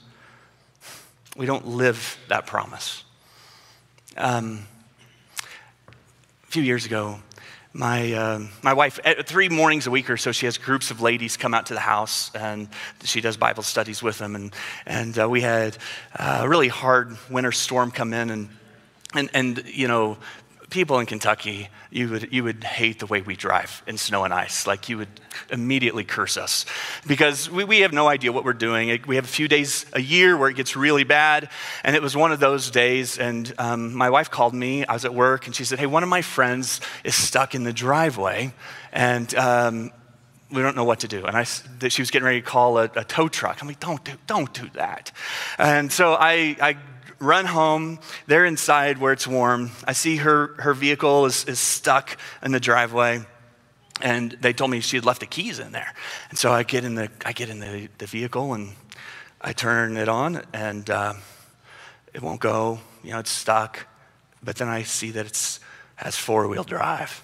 we 1.36 1.46
don't 1.46 1.68
live 1.68 2.18
that 2.28 2.46
promise. 2.46 3.04
Um, 4.18 4.66
a 6.48 6.52
few 6.52 6.64
years 6.64 6.86
ago, 6.86 7.20
my, 7.74 8.14
uh, 8.14 8.40
my 8.62 8.74
wife, 8.74 9.00
eh, 9.04 9.24
three 9.24 9.50
mornings 9.50 9.88
a 9.88 9.92
week 9.92 10.10
or 10.10 10.18
so, 10.18 10.32
she 10.32 10.46
has 10.46 10.58
groups 10.58 10.92
of 10.92 11.02
ladies 11.02 11.38
come 11.38 11.54
out 11.54 11.68
to 11.68 11.74
the 11.74 11.80
house 11.80 12.32
and 12.36 12.68
she 13.04 13.22
does 13.22 13.38
Bible 13.38 13.64
studies 13.64 14.04
with 14.04 14.18
them. 14.18 14.36
And, 14.36 14.54
and 14.86 15.18
uh, 15.18 15.30
we 15.30 15.42
had 15.42 15.78
a 16.16 16.48
really 16.48 16.68
hard 16.68 17.18
winter 17.30 17.52
storm 17.52 17.92
come 17.92 18.14
in 18.14 18.30
and 18.30 18.50
And, 19.14 19.30
and 19.34 19.64
you 19.66 19.90
know, 19.90 20.18
people 20.72 21.00
in 21.00 21.06
Kentucky, 21.06 21.70
you 21.92 22.10
would, 22.10 22.34
you 22.34 22.44
would 22.44 22.64
hate 22.64 22.98
the 23.00 23.06
way 23.06 23.22
we 23.22 23.36
drive 23.36 23.84
in 23.86 23.98
snow 23.98 24.24
and 24.24 24.34
ice. 24.34 24.66
Like 24.66 24.90
you 24.90 24.98
would 24.98 25.10
immediately 25.52 26.04
curse 26.04 26.38
us 26.38 26.66
because 27.06 27.50
we, 27.50 27.64
we 27.64 27.82
have 27.82 27.94
no 27.94 28.08
idea 28.08 28.32
what 28.32 28.44
we're 28.44 28.54
doing. 28.54 29.00
We 29.06 29.18
have 29.18 29.26
a 29.26 29.28
few 29.28 29.48
days 29.48 29.86
a 29.94 30.02
year 30.02 30.36
where 30.36 30.50
it 30.50 30.56
gets 30.56 30.76
really 30.76 31.04
bad. 31.04 31.50
And 31.84 31.96
it 31.96 32.02
was 32.02 32.16
one 32.16 32.32
of 32.32 32.40
those 32.40 32.72
days. 32.72 33.20
And 33.20 33.54
um, 33.60 33.94
my 33.94 34.10
wife 34.10 34.32
called 34.32 34.56
me. 34.56 34.86
I 34.86 34.94
was 34.94 35.06
at 35.06 35.14
work 35.14 35.46
and 35.46 35.56
she 35.56 35.66
said, 35.66 35.78
Hey, 35.78 35.86
one 35.86 36.04
of 36.04 36.10
my 36.10 36.22
friends 36.22 36.82
is 37.04 37.14
stuck 37.14 37.54
in 37.54 37.64
the 37.64 37.74
driveway. 37.74 38.54
And 38.92 39.36
um, 39.36 39.92
we 40.52 40.62
don't 40.62 40.76
know 40.76 40.84
what 40.84 41.02
to 41.02 41.08
do. 41.08 41.26
And 41.26 41.36
I, 41.38 41.44
she 41.44 42.02
was 42.02 42.12
getting 42.12 42.26
ready 42.26 42.42
to 42.42 42.48
call 42.48 42.78
a, 42.78 42.90
a 42.96 43.04
tow 43.04 43.28
truck. 43.28 43.62
I'm 43.62 43.68
like, 43.68 43.80
don't 43.80 44.04
do, 44.04 44.14
don't 44.28 44.54
do 44.54 44.70
that. 44.74 45.12
And 45.58 45.92
so 45.92 46.14
I, 46.14 46.56
I 46.62 46.78
run 47.22 47.46
home. 47.46 48.00
They're 48.28 48.46
inside 48.46 48.98
where 48.98 49.14
it's 49.14 49.28
warm. 49.28 49.72
I 49.86 49.94
see 49.94 50.18
her, 50.18 50.56
her 50.60 50.74
vehicle 50.74 51.26
is, 51.26 51.46
is 51.46 51.60
stuck 51.60 52.18
in 52.44 52.52
the 52.52 52.60
driveway. 52.60 53.22
And 54.02 54.32
they 54.42 54.52
told 54.52 54.72
me 54.72 54.80
she 54.80 54.98
had 54.98 55.06
left 55.06 55.20
the 55.20 55.28
keys 55.28 55.60
in 55.60 55.72
there. 55.72 55.94
And 56.30 56.38
so 56.38 56.52
I 56.52 56.64
get 56.64 56.84
in 56.84 56.96
the, 56.96 57.10
I 57.24 57.34
get 57.34 57.50
in 57.50 57.60
the, 57.60 57.88
the 58.00 58.08
vehicle 58.08 58.54
and 58.54 58.74
I 59.40 59.54
turn 59.54 59.96
it 59.98 60.10
on 60.10 60.42
and 60.54 60.90
uh, 60.90 61.14
it 62.14 62.22
won't 62.22 62.42
go. 62.42 62.80
You 63.04 63.12
know, 63.12 63.20
it's 63.20 63.32
stuck. 63.32 63.86
But 64.44 64.56
then 64.56 64.68
I 64.68 64.84
see 64.84 65.12
that 65.12 65.28
it 65.28 65.60
has 65.96 66.18
four 66.18 66.48
wheel 66.48 66.64
drive. 66.64 67.24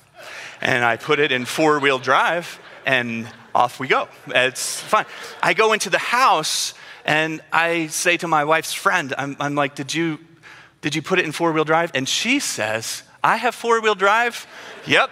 And 0.62 0.86
I 0.86 0.98
put 0.98 1.20
it 1.20 1.32
in 1.32 1.46
four 1.46 1.80
wheel 1.80 1.98
drive 1.98 2.60
and 2.86 3.28
off 3.56 3.80
we 3.80 3.88
go. 3.88 4.08
It's 4.28 4.80
fine. 4.80 5.06
I 5.42 5.56
go 5.56 5.74
into 5.74 5.90
the 5.90 5.98
house 5.98 6.76
and 7.08 7.42
I 7.54 7.88
say 7.88 8.18
to 8.18 8.28
my 8.28 8.44
wife's 8.44 8.74
friend, 8.74 9.14
I'm, 9.18 9.38
I'm 9.40 9.56
like, 9.56 9.76
did 9.76 9.94
you, 9.94 10.20
did 10.82 10.94
you 10.94 11.02
put 11.02 11.20
it 11.20 11.26
in 11.26 11.32
four 11.32 11.54
wheel 11.54 11.64
drive? 11.64 11.92
And 11.96 12.08
she 12.08 12.40
says, 12.40 13.02
I 13.24 13.38
have 13.38 13.56
four 13.56 13.82
wheel 13.82 13.96
drive. 13.96 14.46
Yep. 14.86 15.10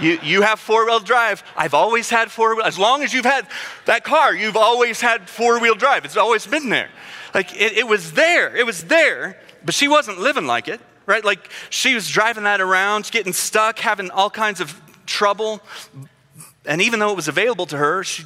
You, 0.00 0.18
you 0.22 0.42
have 0.42 0.60
four 0.60 0.86
wheel 0.86 1.00
drive. 1.00 1.42
I've 1.56 1.74
always 1.74 2.08
had 2.08 2.30
four 2.30 2.54
wheel. 2.54 2.64
As 2.64 2.78
long 2.78 3.02
as 3.02 3.12
you've 3.12 3.24
had 3.24 3.48
that 3.86 4.04
car, 4.04 4.34
you've 4.34 4.56
always 4.56 5.00
had 5.00 5.28
four 5.28 5.60
wheel 5.60 5.74
drive. 5.74 6.04
It's 6.04 6.16
always 6.16 6.46
been 6.46 6.68
there. 6.68 6.88
Like 7.34 7.52
it, 7.60 7.78
it 7.78 7.86
was 7.86 8.12
there. 8.12 8.54
It 8.56 8.64
was 8.64 8.84
there, 8.84 9.38
but 9.64 9.74
she 9.74 9.88
wasn't 9.88 10.20
living 10.20 10.46
like 10.46 10.68
it, 10.68 10.80
right? 11.04 11.24
Like 11.24 11.50
she 11.68 11.94
was 11.94 12.08
driving 12.08 12.44
that 12.44 12.60
around, 12.60 13.10
getting 13.10 13.32
stuck, 13.32 13.80
having 13.80 14.10
all 14.10 14.30
kinds 14.30 14.60
of 14.60 14.80
trouble. 15.04 15.60
And 16.64 16.80
even 16.80 17.00
though 17.00 17.10
it 17.10 17.16
was 17.16 17.28
available 17.28 17.66
to 17.66 17.76
her, 17.76 18.04
she, 18.04 18.24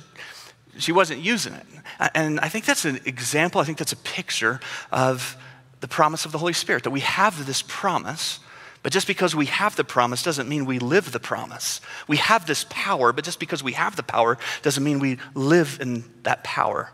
she 0.78 0.92
wasn't 0.92 1.20
using 1.20 1.54
it. 1.54 1.66
And 2.14 2.40
I 2.40 2.48
think 2.48 2.64
that's 2.64 2.84
an 2.84 3.00
example, 3.04 3.60
I 3.60 3.64
think 3.64 3.78
that's 3.78 3.92
a 3.92 3.96
picture 3.96 4.60
of 4.90 5.36
the 5.80 5.88
promise 5.88 6.24
of 6.24 6.32
the 6.32 6.38
Holy 6.38 6.52
Spirit, 6.52 6.84
that 6.84 6.90
we 6.90 7.00
have 7.00 7.46
this 7.46 7.62
promise. 7.62 8.40
But 8.82 8.92
just 8.92 9.06
because 9.06 9.34
we 9.34 9.46
have 9.46 9.76
the 9.76 9.84
promise 9.84 10.22
doesn't 10.22 10.48
mean 10.48 10.64
we 10.64 10.78
live 10.78 11.12
the 11.12 11.20
promise. 11.20 11.80
We 12.06 12.16
have 12.18 12.46
this 12.46 12.64
power, 12.70 13.12
but 13.12 13.24
just 13.24 13.40
because 13.40 13.62
we 13.62 13.72
have 13.72 13.96
the 13.96 14.02
power 14.02 14.38
doesn't 14.62 14.82
mean 14.82 14.98
we 14.98 15.18
live 15.34 15.78
in 15.80 16.04
that 16.22 16.44
power. 16.44 16.90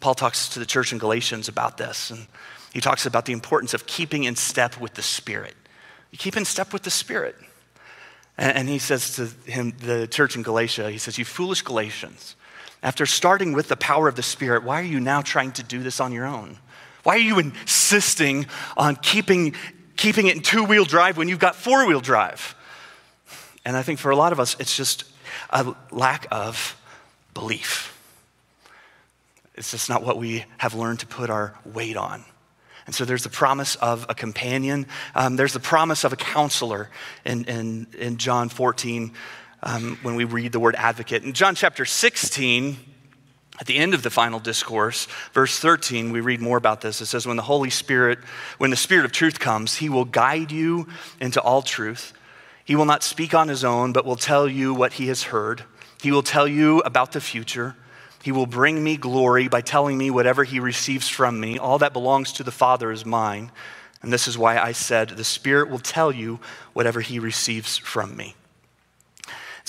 Paul 0.00 0.14
talks 0.14 0.48
to 0.50 0.58
the 0.58 0.66
church 0.66 0.92
in 0.92 0.98
Galatians 0.98 1.48
about 1.48 1.76
this, 1.76 2.10
and 2.10 2.26
he 2.72 2.80
talks 2.80 3.06
about 3.06 3.26
the 3.26 3.32
importance 3.32 3.74
of 3.74 3.86
keeping 3.86 4.24
in 4.24 4.34
step 4.36 4.80
with 4.80 4.94
the 4.94 5.02
Spirit. 5.02 5.54
You 6.10 6.18
keep 6.18 6.36
in 6.36 6.44
step 6.44 6.72
with 6.72 6.82
the 6.82 6.90
Spirit. 6.90 7.36
And 8.38 8.68
he 8.68 8.78
says 8.78 9.16
to 9.16 9.26
him, 9.50 9.74
the 9.80 10.06
church 10.06 10.34
in 10.34 10.42
Galatia, 10.42 10.90
he 10.90 10.96
says, 10.96 11.18
You 11.18 11.26
foolish 11.26 11.60
Galatians, 11.60 12.36
after 12.82 13.06
starting 13.06 13.52
with 13.52 13.68
the 13.68 13.76
power 13.76 14.08
of 14.08 14.16
the 14.16 14.22
Spirit, 14.22 14.62
why 14.62 14.80
are 14.80 14.84
you 14.84 15.00
now 15.00 15.20
trying 15.20 15.52
to 15.52 15.62
do 15.62 15.82
this 15.82 16.00
on 16.00 16.12
your 16.12 16.26
own? 16.26 16.58
Why 17.02 17.16
are 17.16 17.18
you 17.18 17.38
insisting 17.38 18.46
on 18.76 18.96
keeping, 18.96 19.54
keeping 19.96 20.26
it 20.26 20.36
in 20.36 20.42
two 20.42 20.64
wheel 20.64 20.84
drive 20.84 21.16
when 21.16 21.28
you've 21.28 21.38
got 21.38 21.56
four 21.56 21.86
wheel 21.86 22.00
drive? 22.00 22.54
And 23.64 23.76
I 23.76 23.82
think 23.82 23.98
for 23.98 24.10
a 24.10 24.16
lot 24.16 24.32
of 24.32 24.40
us, 24.40 24.56
it's 24.58 24.76
just 24.76 25.04
a 25.50 25.74
lack 25.90 26.26
of 26.30 26.76
belief. 27.34 27.96
It's 29.54 29.70
just 29.70 29.88
not 29.88 30.02
what 30.02 30.16
we 30.16 30.44
have 30.58 30.74
learned 30.74 31.00
to 31.00 31.06
put 31.06 31.28
our 31.28 31.54
weight 31.64 31.96
on. 31.96 32.24
And 32.86 32.94
so 32.94 33.04
there's 33.04 33.22
the 33.22 33.30
promise 33.30 33.76
of 33.76 34.06
a 34.08 34.14
companion. 34.14 34.86
Um, 35.14 35.36
there's 35.36 35.52
the 35.52 35.60
promise 35.60 36.02
of 36.02 36.12
a 36.12 36.16
counselor 36.16 36.90
in, 37.24 37.44
in, 37.44 37.86
in 37.98 38.16
John 38.16 38.48
14 38.48 39.12
um, 39.62 39.98
when 40.02 40.14
we 40.14 40.24
read 40.24 40.52
the 40.52 40.60
word 40.60 40.74
advocate. 40.76 41.22
In 41.22 41.32
John 41.32 41.54
chapter 41.54 41.84
16, 41.84 42.78
at 43.60 43.66
the 43.66 43.76
end 43.76 43.92
of 43.92 44.02
the 44.02 44.10
final 44.10 44.40
discourse, 44.40 45.06
verse 45.34 45.58
13, 45.58 46.12
we 46.12 46.20
read 46.20 46.40
more 46.40 46.56
about 46.56 46.80
this. 46.80 47.00
It 47.00 47.06
says, 47.06 47.26
When 47.26 47.36
the 47.36 47.42
Holy 47.42 47.68
Spirit, 47.68 48.18
when 48.56 48.70
the 48.70 48.76
Spirit 48.76 49.04
of 49.04 49.12
truth 49.12 49.38
comes, 49.38 49.76
he 49.76 49.90
will 49.90 50.06
guide 50.06 50.50
you 50.50 50.88
into 51.20 51.40
all 51.42 51.60
truth. 51.60 52.14
He 52.64 52.74
will 52.74 52.86
not 52.86 53.02
speak 53.02 53.34
on 53.34 53.48
his 53.48 53.62
own, 53.64 53.92
but 53.92 54.04
will 54.04 54.16
tell 54.16 54.48
you 54.48 54.72
what 54.72 54.94
he 54.94 55.08
has 55.08 55.24
heard. 55.24 55.64
He 56.00 56.10
will 56.10 56.22
tell 56.22 56.48
you 56.48 56.78
about 56.80 57.12
the 57.12 57.20
future. 57.20 57.76
He 58.22 58.32
will 58.32 58.46
bring 58.46 58.82
me 58.82 58.96
glory 58.96 59.48
by 59.48 59.60
telling 59.60 59.98
me 59.98 60.10
whatever 60.10 60.44
he 60.44 60.60
receives 60.60 61.08
from 61.08 61.38
me. 61.38 61.58
All 61.58 61.78
that 61.78 61.92
belongs 61.92 62.32
to 62.34 62.42
the 62.42 62.50
Father 62.50 62.90
is 62.90 63.04
mine. 63.04 63.50
And 64.02 64.10
this 64.10 64.26
is 64.26 64.38
why 64.38 64.58
I 64.58 64.72
said, 64.72 65.10
The 65.10 65.24
Spirit 65.24 65.68
will 65.68 65.78
tell 65.78 66.12
you 66.12 66.40
whatever 66.72 67.00
he 67.00 67.18
receives 67.18 67.76
from 67.76 68.16
me. 68.16 68.34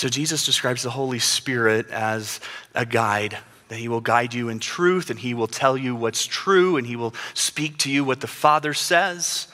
So 0.01 0.09
Jesus 0.09 0.47
describes 0.47 0.81
the 0.81 0.89
Holy 0.89 1.19
Spirit 1.19 1.87
as 1.91 2.39
a 2.73 2.87
guide, 2.87 3.37
that 3.67 3.75
he 3.75 3.87
will 3.87 4.01
guide 4.01 4.33
you 4.33 4.49
in 4.49 4.59
truth 4.59 5.11
and 5.11 5.19
he 5.19 5.35
will 5.35 5.45
tell 5.45 5.77
you 5.77 5.95
what's 5.95 6.25
true 6.25 6.77
and 6.77 6.87
he 6.87 6.95
will 6.95 7.13
speak 7.35 7.77
to 7.77 7.91
you 7.91 8.03
what 8.03 8.19
the 8.19 8.25
Father 8.25 8.73
says. 8.73 9.47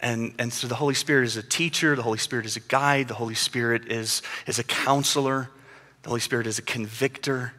And, 0.00 0.32
and 0.38 0.52
so 0.52 0.68
the 0.68 0.76
Holy 0.76 0.94
Spirit 0.94 1.24
is 1.24 1.36
a 1.36 1.42
teacher, 1.42 1.96
the 1.96 2.04
Holy 2.04 2.18
Spirit 2.18 2.46
is 2.46 2.54
a 2.54 2.60
guide, 2.60 3.08
the 3.08 3.14
Holy 3.14 3.34
Spirit 3.34 3.90
is, 3.90 4.22
is 4.46 4.60
a 4.60 4.62
counselor, 4.62 5.50
the 6.04 6.10
Holy 6.10 6.20
Spirit 6.20 6.46
is 6.46 6.60
a 6.60 6.62
convictor. 6.62 7.52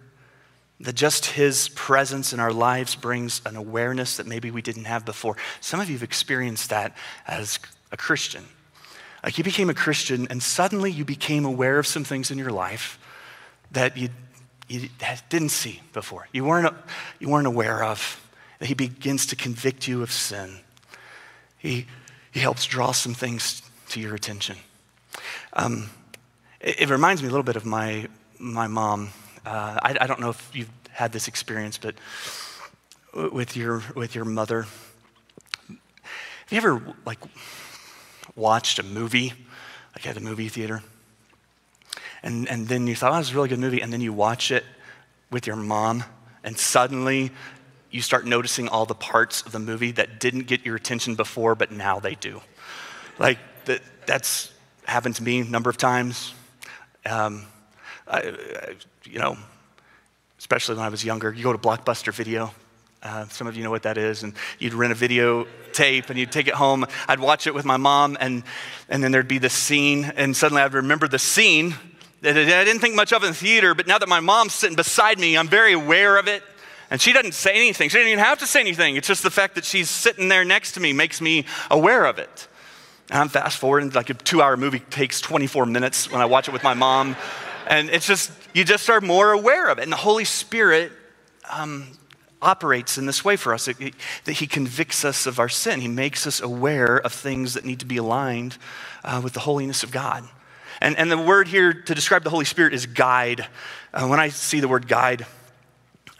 That 0.79 0.95
just 0.95 1.25
his 1.25 1.67
presence 1.67 2.31
in 2.31 2.39
our 2.39 2.53
lives 2.53 2.95
brings 2.95 3.41
an 3.45 3.57
awareness 3.57 4.15
that 4.15 4.25
maybe 4.25 4.51
we 4.51 4.61
didn't 4.61 4.85
have 4.85 5.03
before. 5.03 5.35
Some 5.59 5.81
of 5.81 5.89
you 5.89 5.95
have 5.95 6.03
experienced 6.03 6.69
that 6.69 6.95
as 7.27 7.59
a 7.91 7.97
Christian. 7.97 8.45
Like 9.23 9.37
you 9.37 9.43
became 9.43 9.69
a 9.69 9.73
Christian 9.73 10.27
and 10.29 10.41
suddenly 10.41 10.91
you 10.91 11.05
became 11.05 11.45
aware 11.45 11.79
of 11.79 11.87
some 11.87 12.03
things 12.03 12.31
in 12.31 12.37
your 12.37 12.51
life 12.51 12.99
that 13.71 13.97
you, 13.97 14.09
you 14.67 14.89
didn't 15.29 15.49
see 15.49 15.81
before. 15.93 16.27
You 16.31 16.45
weren't, 16.45 16.73
you 17.19 17.29
weren't 17.29 17.47
aware 17.47 17.83
of. 17.83 18.25
He 18.61 18.73
begins 18.73 19.25
to 19.27 19.35
convict 19.35 19.87
you 19.87 20.01
of 20.01 20.11
sin. 20.11 20.57
He, 21.57 21.85
he 22.31 22.39
helps 22.39 22.65
draw 22.65 22.91
some 22.91 23.13
things 23.13 23.61
to 23.89 23.99
your 23.99 24.15
attention. 24.15 24.57
Um, 25.53 25.89
it, 26.59 26.81
it, 26.81 26.89
reminds 26.89 27.21
me 27.21 27.27
a 27.27 27.31
little 27.31 27.43
bit 27.43 27.55
of 27.55 27.65
my, 27.65 28.07
my 28.37 28.67
mom. 28.67 29.09
Uh, 29.45 29.79
I, 29.81 29.97
I 30.01 30.07
don't 30.07 30.19
know 30.19 30.29
if 30.29 30.51
you've 30.53 30.69
had 30.91 31.11
this 31.11 31.27
experience, 31.27 31.77
but 31.77 31.95
with 33.13 33.57
your, 33.57 33.83
with 33.95 34.15
your 34.15 34.25
mother. 34.25 34.63
Have 35.69 35.77
you 36.51 36.57
ever 36.57 36.95
like 37.05 37.19
watched 38.35 38.79
a 38.79 38.83
movie, 38.83 39.33
like 39.95 40.07
at 40.07 40.15
the 40.15 40.21
movie 40.21 40.49
theater, 40.49 40.81
and, 42.23 42.47
and 42.49 42.67
then 42.67 42.87
you 42.87 42.95
thought, 42.95 43.13
oh, 43.13 43.17
was 43.17 43.31
a 43.31 43.35
really 43.35 43.49
good 43.49 43.59
movie, 43.59 43.81
and 43.81 43.91
then 43.91 44.01
you 44.01 44.13
watch 44.13 44.51
it 44.51 44.63
with 45.31 45.47
your 45.47 45.55
mom, 45.55 46.03
and 46.43 46.57
suddenly 46.57 47.31
you 47.91 48.01
start 48.01 48.25
noticing 48.25 48.67
all 48.67 48.85
the 48.85 48.95
parts 48.95 49.41
of 49.41 49.51
the 49.51 49.59
movie 49.59 49.91
that 49.91 50.19
didn't 50.19 50.47
get 50.47 50.65
your 50.65 50.75
attention 50.75 51.15
before, 51.15 51.55
but 51.55 51.71
now 51.71 51.99
they 51.99 52.15
do. 52.15 52.41
Like, 53.17 53.39
that, 53.65 53.81
that's 54.05 54.51
happened 54.85 55.15
to 55.15 55.23
me 55.23 55.39
a 55.39 55.45
number 55.45 55.69
of 55.69 55.77
times. 55.77 56.33
Um, 57.05 57.45
I, 58.07 58.19
I, 58.19 58.75
you 59.05 59.19
know, 59.19 59.37
especially 60.37 60.75
when 60.75 60.85
I 60.85 60.89
was 60.89 61.03
younger, 61.03 61.33
you 61.33 61.43
go 61.43 61.53
to 61.53 61.57
Blockbuster 61.57 62.13
Video, 62.13 62.53
uh, 63.01 63.27
some 63.29 63.47
of 63.47 63.55
you 63.55 63.63
know 63.63 63.71
what 63.71 63.83
that 63.83 63.97
is. 63.97 64.23
And 64.23 64.33
you'd 64.59 64.73
rent 64.73 64.91
a 64.91 64.95
video 64.95 65.47
tape 65.71 66.09
and 66.09 66.19
you'd 66.19 66.31
take 66.31 66.47
it 66.47 66.53
home. 66.53 66.85
I'd 67.07 67.19
watch 67.19 67.47
it 67.47 67.53
with 67.53 67.65
my 67.65 67.77
mom, 67.77 68.17
and, 68.19 68.43
and 68.89 69.03
then 69.03 69.11
there'd 69.11 69.27
be 69.27 69.37
this 69.37 69.53
scene, 69.53 70.05
and 70.15 70.35
suddenly 70.35 70.61
I'd 70.61 70.73
remember 70.73 71.07
the 71.07 71.19
scene. 71.19 71.75
That 72.21 72.35
I 72.35 72.65
didn't 72.65 72.81
think 72.81 72.95
much 72.95 73.13
of 73.13 73.23
in 73.23 73.29
the 73.29 73.35
theater, 73.35 73.73
but 73.73 73.87
now 73.87 73.97
that 73.97 74.09
my 74.09 74.19
mom's 74.19 74.53
sitting 74.53 74.75
beside 74.75 75.19
me, 75.19 75.37
I'm 75.37 75.47
very 75.47 75.71
aware 75.71 76.17
of 76.17 76.27
it. 76.27 76.43
And 76.91 76.99
she 76.99 77.13
doesn't 77.13 77.33
say 77.33 77.55
anything. 77.55 77.87
She 77.89 77.97
doesn't 77.97 78.11
even 78.11 78.23
have 78.23 78.39
to 78.39 78.47
say 78.47 78.59
anything. 78.59 78.95
It's 78.95 79.07
just 79.07 79.23
the 79.23 79.29
fact 79.29 79.55
that 79.55 79.63
she's 79.63 79.89
sitting 79.89 80.27
there 80.27 80.43
next 80.43 80.73
to 80.73 80.79
me 80.79 80.91
makes 80.91 81.21
me 81.21 81.45
aware 81.69 82.05
of 82.05 82.17
it. 82.17 82.47
And 83.09 83.19
I'm 83.19 83.29
fast 83.29 83.57
forwarding, 83.57 83.91
like 83.91 84.09
a 84.09 84.15
two 84.15 84.41
hour 84.41 84.57
movie 84.57 84.79
takes 84.79 85.21
24 85.21 85.65
minutes 85.65 86.11
when 86.11 86.21
I 86.21 86.25
watch 86.25 86.47
it 86.47 86.51
with 86.51 86.63
my 86.63 86.73
mom. 86.73 87.15
And 87.67 87.89
it's 87.89 88.07
just, 88.07 88.31
you 88.53 88.65
just 88.65 88.89
are 88.89 89.01
more 89.01 89.31
aware 89.31 89.69
of 89.69 89.77
it. 89.77 89.83
And 89.83 89.91
the 89.91 89.97
Holy 89.97 90.25
Spirit 90.25 90.91
um, 91.49 91.87
operates 92.41 92.97
in 92.97 93.05
this 93.05 93.25
way 93.25 93.35
for 93.35 93.53
us 93.53 93.65
that 93.65 94.31
he 94.31 94.47
convicts 94.47 95.03
us 95.03 95.25
of 95.25 95.39
our 95.39 95.49
sin. 95.49 95.81
He 95.81 95.87
makes 95.87 96.25
us 96.25 96.41
aware 96.41 96.97
of 96.97 97.13
things 97.13 97.53
that 97.53 97.65
need 97.65 97.79
to 97.79 97.85
be 97.85 97.97
aligned 97.97 98.57
uh, 99.03 99.21
with 99.23 99.33
the 99.33 99.41
holiness 99.41 99.83
of 99.83 99.91
God. 99.91 100.27
And, 100.81 100.97
and 100.97 101.11
the 101.11 101.17
word 101.17 101.47
here 101.47 101.73
to 101.73 101.95
describe 101.95 102.23
the 102.23 102.29
Holy 102.29 102.45
Spirit 102.45 102.73
is 102.73 102.85
guide. 102.85 103.47
Uh, 103.93 104.07
when 104.07 104.19
I 104.19 104.29
see 104.29 104.61
the 104.61 104.67
word 104.67 104.87
guide, 104.87 105.25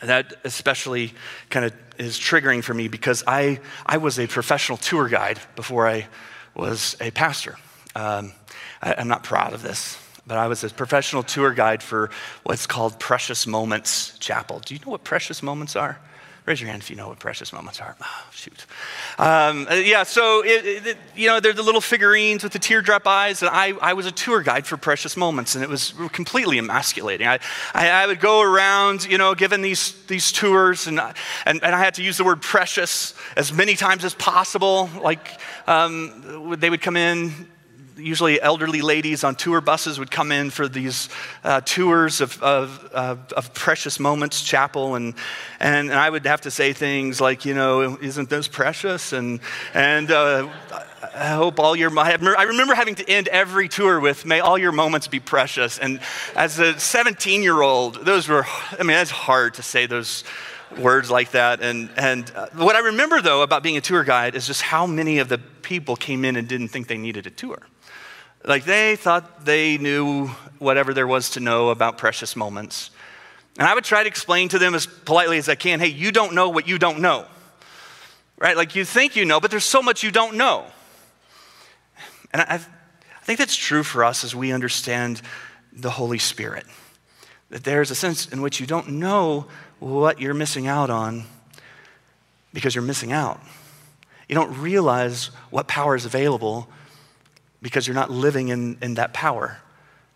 that 0.01 0.33
especially 0.43 1.13
kind 1.49 1.65
of 1.65 1.73
is 1.97 2.17
triggering 2.17 2.63
for 2.63 2.73
me 2.73 2.88
because 2.88 3.23
I, 3.25 3.59
I 3.85 3.97
was 3.97 4.19
a 4.19 4.27
professional 4.27 4.77
tour 4.77 5.07
guide 5.07 5.39
before 5.55 5.88
I 5.88 6.07
was 6.55 6.95
a 6.99 7.11
pastor. 7.11 7.55
Um, 7.95 8.33
I, 8.81 8.95
I'm 8.97 9.07
not 9.07 9.23
proud 9.23 9.53
of 9.53 9.61
this, 9.61 9.97
but 10.27 10.38
I 10.38 10.47
was 10.47 10.63
a 10.63 10.69
professional 10.69 11.23
tour 11.23 11.53
guide 11.53 11.81
for 11.81 12.09
what's 12.43 12.67
called 12.67 12.99
Precious 12.99 13.47
Moments 13.47 14.17
Chapel. 14.19 14.59
Do 14.59 14.73
you 14.73 14.79
know 14.85 14.91
what 14.91 15.03
precious 15.03 15.41
moments 15.41 15.75
are? 15.75 15.99
Raise 16.50 16.62
your 16.62 16.70
hand 16.72 16.82
if 16.82 16.89
you 16.89 16.96
know 16.96 17.10
what 17.10 17.20
precious 17.20 17.53
moments 17.53 17.79
are. 17.79 17.96
Oh, 18.01 18.25
shoot. 18.32 18.65
Um, 19.20 19.68
uh, 19.70 19.75
yeah, 19.75 20.01
so, 20.01 20.44
it, 20.44 20.88
it, 20.88 20.98
you 21.15 21.27
know, 21.27 21.39
they're 21.39 21.53
the 21.53 21.62
little 21.62 21.79
figurines 21.79 22.41
with 22.41 22.53
the 22.53 22.58
teardrop 22.58 23.06
eyes. 23.06 23.44
And 23.44 23.51
I, 23.53 23.74
I 23.79 23.94
was 23.94 24.08
a 24.08 24.12
tour 24.12 24.41
guide 24.41 24.65
for 24.65 24.75
precious 24.75 25.15
moments, 25.15 25.53
and 25.53 25.63
it 25.63 25.70
was 25.70 25.94
completely 26.12 26.58
emasculating. 26.58 27.27
I, 27.27 27.38
I, 27.75 27.89
I 27.89 28.08
would 28.08 28.20
go 28.20 28.41
around, 28.41 29.06
you 29.06 29.20
know, 29.20 29.36
giving 29.36 29.62
these, 29.62 29.94
these 30.08 30.32
tours, 30.32 30.88
and, 30.88 31.00
and, 31.00 31.63
and 31.63 31.75
I 31.75 31.77
had 31.77 31.94
to 31.94 32.03
use 32.03 32.18
the 32.18 32.24
word 32.24 32.41
precious 32.41 33.13
as 33.38 33.53
many 33.53 33.75
times 33.75 34.03
as 34.03 34.15
possible. 34.15 34.89
Like, 35.03 35.39
um, 35.68 36.56
they 36.58 36.72
would 36.72 36.82
come 36.82 36.98
in 36.98 37.48
usually 38.00 38.41
elderly 38.41 38.82
ladies 38.82 39.24
on 39.24 39.36
tour 39.36 39.62
buses 39.62 40.00
would 40.00 40.12
come 40.12 40.32
in 40.32 40.50
for 40.50 40.68
these 40.68 41.10
uh, 41.44 41.62
tours 41.62 42.22
of, 42.22 42.41
of, 42.41 42.86
of, 42.94 43.34
of, 43.34 43.53
precious 43.53 44.00
moments 44.00 44.41
chapel 44.41 44.96
and, 44.96 45.13
and, 45.60 45.91
I 45.91 46.10
would 46.10 46.25
have 46.25 46.41
to 46.41 46.51
say 46.51 46.74
things 46.74 47.20
like 47.20 47.46
you 47.46 47.53
know 47.53 47.98
isn't 48.01 48.29
this 48.29 48.48
precious 48.48 49.13
and, 49.13 49.39
and 49.74 50.12
uh, 50.12 50.48
i 51.15 51.27
hope 51.29 51.60
all 51.60 51.75
your 51.75 51.98
i 52.00 52.44
remember 52.44 52.74
having 52.74 52.96
to 52.96 53.10
end 53.10 53.27
every 53.29 53.68
tour 53.68 54.00
with 54.00 54.25
may 54.25 54.39
all 54.39 54.58
your 54.58 54.72
moments 54.72 55.08
be 55.08 55.20
precious 55.20 55.77
and 55.77 56.00
as 56.36 56.60
a 56.60 56.79
17 56.79 57.41
year 57.41 57.62
old 57.62 58.06
those 58.06 58.27
were 58.27 58.46
i 58.79 58.84
mean 58.84 58.98
it's 58.98 59.12
hard 59.12 59.56
to 59.56 59.63
say 59.63 59.86
those 59.86 60.24
words 60.77 61.10
like 61.10 61.32
that. 61.32 61.62
And, 61.62 61.89
and 61.98 62.32
uh, 62.36 62.48
what 62.53 62.75
I 62.75 62.79
remember, 62.79 63.22
though, 63.22 63.41
about 63.41 63.63
being 63.63 63.77
a 63.77 63.82
tour 63.82 64.03
guide 64.03 64.36
is 64.36 64.46
just 64.48 64.62
how 64.62 64.86
many 64.86 65.20
of 65.20 65.29
the 65.29 65.38
people 65.38 65.96
came 65.96 66.25
in 66.25 66.36
and 66.36 66.48
didn't 66.48 66.70
think 66.70 66.88
they 66.88 66.98
needed 66.98 67.27
a 67.27 67.32
tour. 67.32 67.60
Like 68.46 68.63
they 68.63 68.96
thought 68.96 69.46
they 69.46 69.77
knew 69.77 70.27
whatever 70.60 70.93
there 70.93 71.08
was 71.08 71.31
to 71.31 71.39
know 71.39 71.69
about 71.69 71.98
precious 71.98 72.36
moments. 72.36 72.91
And 73.58 73.67
I 73.67 73.74
would 73.74 73.84
try 73.84 74.03
to 74.03 74.08
explain 74.08 74.50
to 74.50 74.60
them 74.60 74.74
as 74.74 74.88
politely 74.88 75.38
as 75.38 75.50
I 75.50 75.55
can 75.55 75.79
hey, 75.79 75.88
you 75.88 76.12
don't 76.12 76.34
know 76.34 76.50
what 76.50 76.67
you 76.67 76.77
don't 76.77 77.00
know. 77.00 77.25
Right? 78.38 78.55
Like 78.55 78.75
you 78.75 78.86
think 78.86 79.15
you 79.15 79.25
know, 79.25 79.39
but 79.39 79.51
there's 79.51 79.65
so 79.65 79.81
much 79.81 80.03
you 80.03 80.12
don't 80.12 80.38
know. 80.38 80.65
And 82.31 82.41
I, 82.41 82.55
I 82.55 83.25
think 83.25 83.39
that's 83.39 83.55
true 83.55 83.84
for 83.84 84.03
us 84.03 84.24
as 84.24 84.34
we 84.36 84.51
understand 84.51 85.22
the 85.74 85.89
Holy 85.89 86.19
Spirit. 86.19 86.65
That 87.50 87.63
there's 87.63 87.91
a 87.91 87.96
sense 87.96 88.27
in 88.27 88.41
which 88.41 88.60
you 88.60 88.67
don't 88.67 88.89
know 88.89 89.48
what 89.79 90.22
you're 90.22 90.34
missing 90.34 90.67
out 90.67 90.89
on 90.89 91.24
because 92.53 92.75
you're 92.75 92.84
missing 92.84 93.12
out. 93.12 93.41
You 94.27 94.36
don't 94.36 94.60
realize 94.60 95.31
what 95.50 95.67
power 95.67 95.96
is 95.96 96.05
available 96.05 96.69
because 97.62 97.88
you're 97.88 97.96
not 97.96 98.12
living 98.12 98.50
in, 98.50 98.78
in 98.82 98.96
that 98.96 99.13
power. 99.13 99.58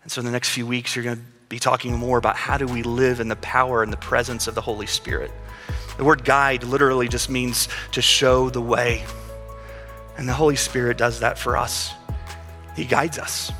And 0.02 0.12
so, 0.12 0.20
in 0.20 0.26
the 0.26 0.32
next 0.32 0.50
few 0.50 0.66
weeks, 0.66 0.94
you're 0.94 1.04
going 1.04 1.16
to 1.16 1.22
be 1.48 1.58
talking 1.58 1.96
more 1.96 2.18
about 2.18 2.36
how 2.36 2.56
do 2.56 2.66
we 2.66 2.82
live 2.82 3.20
in 3.20 3.28
the 3.28 3.36
power 3.36 3.82
and 3.82 3.92
the 3.92 3.98
presence 3.98 4.46
of 4.46 4.54
the 4.54 4.60
Holy 4.60 4.86
Spirit. 4.86 5.30
The 5.96 6.04
word 6.04 6.24
guide 6.24 6.64
literally 6.64 7.08
just 7.08 7.30
means 7.30 7.68
to 7.92 8.02
show 8.02 8.50
the 8.50 8.60
way. 8.60 9.04
And 10.16 10.28
the 10.28 10.32
Holy 10.32 10.56
Spirit 10.56 10.98
does 10.98 11.20
that 11.20 11.38
for 11.38 11.56
us, 11.56 11.92
He 12.76 12.84
guides 12.84 13.18
us. 13.18 13.52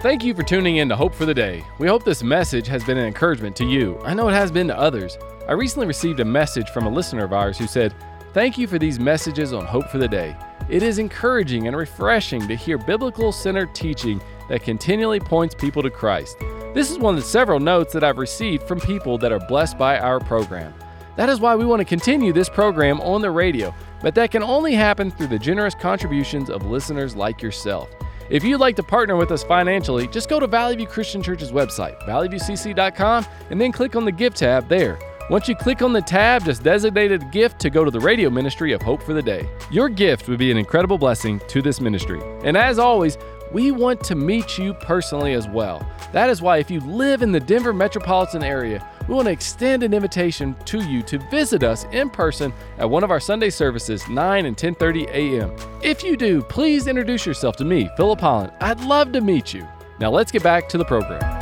Thank 0.00 0.22
you 0.22 0.34
for 0.34 0.44
tuning 0.44 0.76
in 0.76 0.88
to 0.90 0.94
Hope 0.94 1.14
for 1.14 1.26
the 1.26 1.34
Day. 1.34 1.64
We 1.80 1.88
hope 1.88 2.04
this 2.04 2.22
message 2.22 2.68
has 2.68 2.84
been 2.84 2.96
an 2.96 3.06
encouragement 3.06 3.56
to 3.56 3.64
you. 3.64 3.98
I 4.04 4.14
know 4.14 4.28
it 4.28 4.34
has 4.34 4.52
been 4.52 4.68
to 4.68 4.78
others. 4.78 5.18
I 5.48 5.52
recently 5.52 5.88
received 5.88 6.20
a 6.20 6.24
message 6.24 6.70
from 6.70 6.86
a 6.86 6.90
listener 6.90 7.24
of 7.24 7.32
ours 7.32 7.58
who 7.58 7.66
said, 7.66 7.92
Thank 8.36 8.58
you 8.58 8.66
for 8.66 8.78
these 8.78 9.00
messages 9.00 9.54
on 9.54 9.64
Hope 9.64 9.88
for 9.88 9.96
the 9.96 10.06
Day. 10.06 10.36
It 10.68 10.82
is 10.82 10.98
encouraging 10.98 11.68
and 11.68 11.74
refreshing 11.74 12.46
to 12.48 12.54
hear 12.54 12.76
biblical 12.76 13.32
centered 13.32 13.74
teaching 13.74 14.20
that 14.50 14.62
continually 14.62 15.20
points 15.20 15.54
people 15.54 15.82
to 15.82 15.88
Christ. 15.88 16.36
This 16.74 16.90
is 16.90 16.98
one 16.98 17.14
of 17.14 17.20
the 17.22 17.26
several 17.26 17.58
notes 17.58 17.94
that 17.94 18.04
I've 18.04 18.18
received 18.18 18.64
from 18.64 18.78
people 18.78 19.16
that 19.16 19.32
are 19.32 19.40
blessed 19.48 19.78
by 19.78 19.98
our 19.98 20.20
program. 20.20 20.74
That 21.16 21.30
is 21.30 21.40
why 21.40 21.56
we 21.56 21.64
want 21.64 21.80
to 21.80 21.86
continue 21.86 22.34
this 22.34 22.50
program 22.50 23.00
on 23.00 23.22
the 23.22 23.30
radio, 23.30 23.74
but 24.02 24.14
that 24.16 24.32
can 24.32 24.42
only 24.42 24.74
happen 24.74 25.10
through 25.10 25.28
the 25.28 25.38
generous 25.38 25.74
contributions 25.74 26.50
of 26.50 26.66
listeners 26.66 27.16
like 27.16 27.40
yourself. 27.40 27.88
If 28.28 28.44
you'd 28.44 28.60
like 28.60 28.76
to 28.76 28.82
partner 28.82 29.16
with 29.16 29.30
us 29.30 29.44
financially, 29.44 30.08
just 30.08 30.28
go 30.28 30.38
to 30.38 30.46
Valley 30.46 30.76
View 30.76 30.86
Christian 30.86 31.22
Church's 31.22 31.52
website, 31.52 31.98
valleyviewcc.com, 32.02 33.26
and 33.48 33.58
then 33.58 33.72
click 33.72 33.96
on 33.96 34.04
the 34.04 34.12
Give 34.12 34.34
tab 34.34 34.68
there. 34.68 34.98
Once 35.28 35.48
you 35.48 35.56
click 35.56 35.82
on 35.82 35.92
the 35.92 36.00
tab, 36.00 36.44
just 36.44 36.62
designate 36.62 37.10
a 37.10 37.18
gift 37.18 37.58
to 37.58 37.68
go 37.68 37.84
to 37.84 37.90
the 37.90 37.98
radio 37.98 38.30
ministry 38.30 38.72
of 38.72 38.80
Hope 38.80 39.02
for 39.02 39.12
the 39.12 39.22
Day. 39.22 39.48
Your 39.72 39.88
gift 39.88 40.28
would 40.28 40.38
be 40.38 40.52
an 40.52 40.56
incredible 40.56 40.98
blessing 40.98 41.40
to 41.48 41.60
this 41.60 41.80
ministry. 41.80 42.20
And 42.44 42.56
as 42.56 42.78
always, 42.78 43.18
we 43.52 43.72
want 43.72 44.04
to 44.04 44.14
meet 44.14 44.56
you 44.56 44.72
personally 44.74 45.32
as 45.32 45.48
well. 45.48 45.84
That 46.12 46.30
is 46.30 46.42
why 46.42 46.58
if 46.58 46.70
you 46.70 46.78
live 46.78 47.22
in 47.22 47.32
the 47.32 47.40
Denver 47.40 47.72
metropolitan 47.72 48.44
area, 48.44 48.88
we 49.08 49.16
want 49.16 49.26
to 49.26 49.32
extend 49.32 49.82
an 49.82 49.94
invitation 49.94 50.54
to 50.66 50.78
you 50.78 51.02
to 51.02 51.18
visit 51.28 51.64
us 51.64 51.86
in 51.90 52.08
person 52.08 52.52
at 52.78 52.88
one 52.88 53.02
of 53.02 53.10
our 53.10 53.20
Sunday 53.20 53.50
services, 53.50 54.08
9 54.08 54.46
and 54.46 54.56
10:30 54.56 55.08
a.m. 55.08 55.56
If 55.82 56.04
you 56.04 56.16
do, 56.16 56.40
please 56.42 56.86
introduce 56.86 57.26
yourself 57.26 57.56
to 57.56 57.64
me, 57.64 57.90
Philip 57.96 58.20
Holland. 58.20 58.52
I'd 58.60 58.80
love 58.84 59.10
to 59.12 59.20
meet 59.20 59.52
you. 59.52 59.66
Now 59.98 60.10
let's 60.10 60.30
get 60.30 60.44
back 60.44 60.68
to 60.68 60.78
the 60.78 60.84
program. 60.84 61.35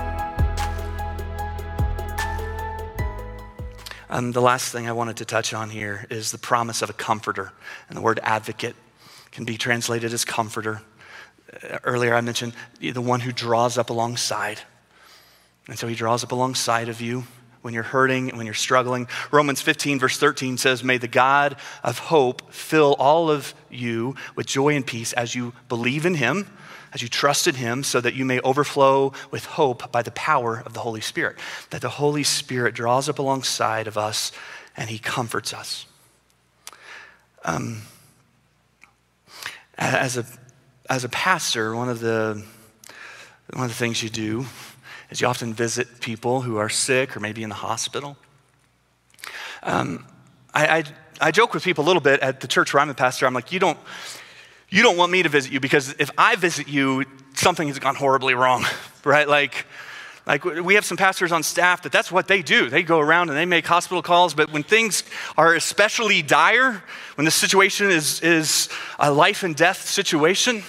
Um, 4.14 4.30
the 4.30 4.40
last 4.40 4.70
thing 4.70 4.88
I 4.88 4.92
wanted 4.92 5.16
to 5.16 5.24
touch 5.24 5.52
on 5.52 5.70
here 5.70 6.06
is 6.08 6.30
the 6.30 6.38
promise 6.38 6.82
of 6.82 6.90
a 6.90 6.92
comforter. 6.92 7.50
And 7.88 7.98
the 7.98 8.00
word 8.00 8.20
advocate 8.22 8.76
can 9.32 9.44
be 9.44 9.56
translated 9.56 10.12
as 10.12 10.24
comforter. 10.24 10.82
Uh, 11.52 11.78
earlier 11.82 12.14
I 12.14 12.20
mentioned 12.20 12.52
the 12.78 13.00
one 13.00 13.18
who 13.18 13.32
draws 13.32 13.76
up 13.76 13.90
alongside. 13.90 14.60
And 15.66 15.76
so 15.76 15.88
he 15.88 15.96
draws 15.96 16.22
up 16.22 16.30
alongside 16.30 16.88
of 16.88 17.00
you 17.00 17.24
when 17.62 17.74
you're 17.74 17.82
hurting 17.82 18.28
and 18.28 18.38
when 18.38 18.46
you're 18.46 18.54
struggling. 18.54 19.08
Romans 19.32 19.60
15, 19.60 19.98
verse 19.98 20.16
13 20.16 20.58
says, 20.58 20.84
May 20.84 20.98
the 20.98 21.08
God 21.08 21.56
of 21.82 21.98
hope 21.98 22.52
fill 22.52 22.94
all 23.00 23.32
of 23.32 23.52
you 23.68 24.14
with 24.36 24.46
joy 24.46 24.76
and 24.76 24.86
peace 24.86 25.12
as 25.14 25.34
you 25.34 25.54
believe 25.68 26.06
in 26.06 26.14
him 26.14 26.46
as 26.94 27.02
you 27.02 27.08
trust 27.08 27.46
in 27.48 27.56
Him, 27.56 27.82
so 27.82 28.00
that 28.00 28.14
you 28.14 28.24
may 28.24 28.40
overflow 28.40 29.12
with 29.30 29.44
hope 29.44 29.90
by 29.90 30.00
the 30.00 30.12
power 30.12 30.62
of 30.64 30.72
the 30.72 30.80
Holy 30.80 31.00
Spirit. 31.00 31.36
That 31.70 31.82
the 31.82 31.88
Holy 31.88 32.22
Spirit 32.22 32.74
draws 32.74 33.08
up 33.08 33.18
alongside 33.18 33.88
of 33.88 33.98
us 33.98 34.30
and 34.76 34.88
He 34.88 34.98
comforts 34.98 35.52
us. 35.52 35.86
Um, 37.44 37.82
as, 39.76 40.16
a, 40.16 40.24
as 40.88 41.04
a 41.04 41.08
pastor, 41.08 41.74
one 41.74 41.88
of, 41.88 42.00
the, 42.00 42.42
one 43.52 43.64
of 43.64 43.70
the 43.70 43.76
things 43.76 44.02
you 44.02 44.08
do 44.08 44.46
is 45.10 45.20
you 45.20 45.26
often 45.26 45.52
visit 45.52 46.00
people 46.00 46.42
who 46.42 46.56
are 46.56 46.68
sick 46.68 47.16
or 47.16 47.20
maybe 47.20 47.42
in 47.42 47.48
the 47.48 47.54
hospital. 47.56 48.16
Um, 49.62 50.06
I, 50.54 50.78
I, 50.78 50.84
I 51.20 51.30
joke 51.32 51.54
with 51.54 51.64
people 51.64 51.84
a 51.84 51.86
little 51.86 52.02
bit 52.02 52.20
at 52.20 52.40
the 52.40 52.46
church 52.46 52.72
where 52.72 52.80
I'm 52.80 52.90
a 52.90 52.94
pastor. 52.94 53.26
I'm 53.26 53.34
like, 53.34 53.52
you 53.52 53.58
don't, 53.58 53.78
you 54.68 54.82
don't 54.82 54.96
want 54.96 55.12
me 55.12 55.22
to 55.22 55.28
visit 55.28 55.52
you 55.52 55.60
because 55.60 55.94
if 55.98 56.10
I 56.18 56.36
visit 56.36 56.68
you, 56.68 57.04
something 57.34 57.68
has 57.68 57.78
gone 57.78 57.94
horribly 57.94 58.34
wrong, 58.34 58.64
right? 59.04 59.28
Like, 59.28 59.66
like 60.26 60.44
we 60.44 60.74
have 60.74 60.84
some 60.84 60.96
pastors 60.96 61.32
on 61.32 61.42
staff 61.42 61.82
that 61.82 61.92
that's 61.92 62.10
what 62.10 62.28
they 62.28 62.40
do. 62.40 62.70
They 62.70 62.82
go 62.82 62.98
around 62.98 63.28
and 63.28 63.36
they 63.36 63.44
make 63.44 63.66
hospital 63.66 64.02
calls, 64.02 64.32
but 64.32 64.52
when 64.52 64.62
things 64.62 65.04
are 65.36 65.54
especially 65.54 66.22
dire, 66.22 66.82
when 67.16 67.24
the 67.26 67.30
situation 67.30 67.90
is, 67.90 68.20
is 68.22 68.70
a 68.98 69.12
life 69.12 69.42
and 69.42 69.54
death 69.54 69.86
situation, 69.86 70.62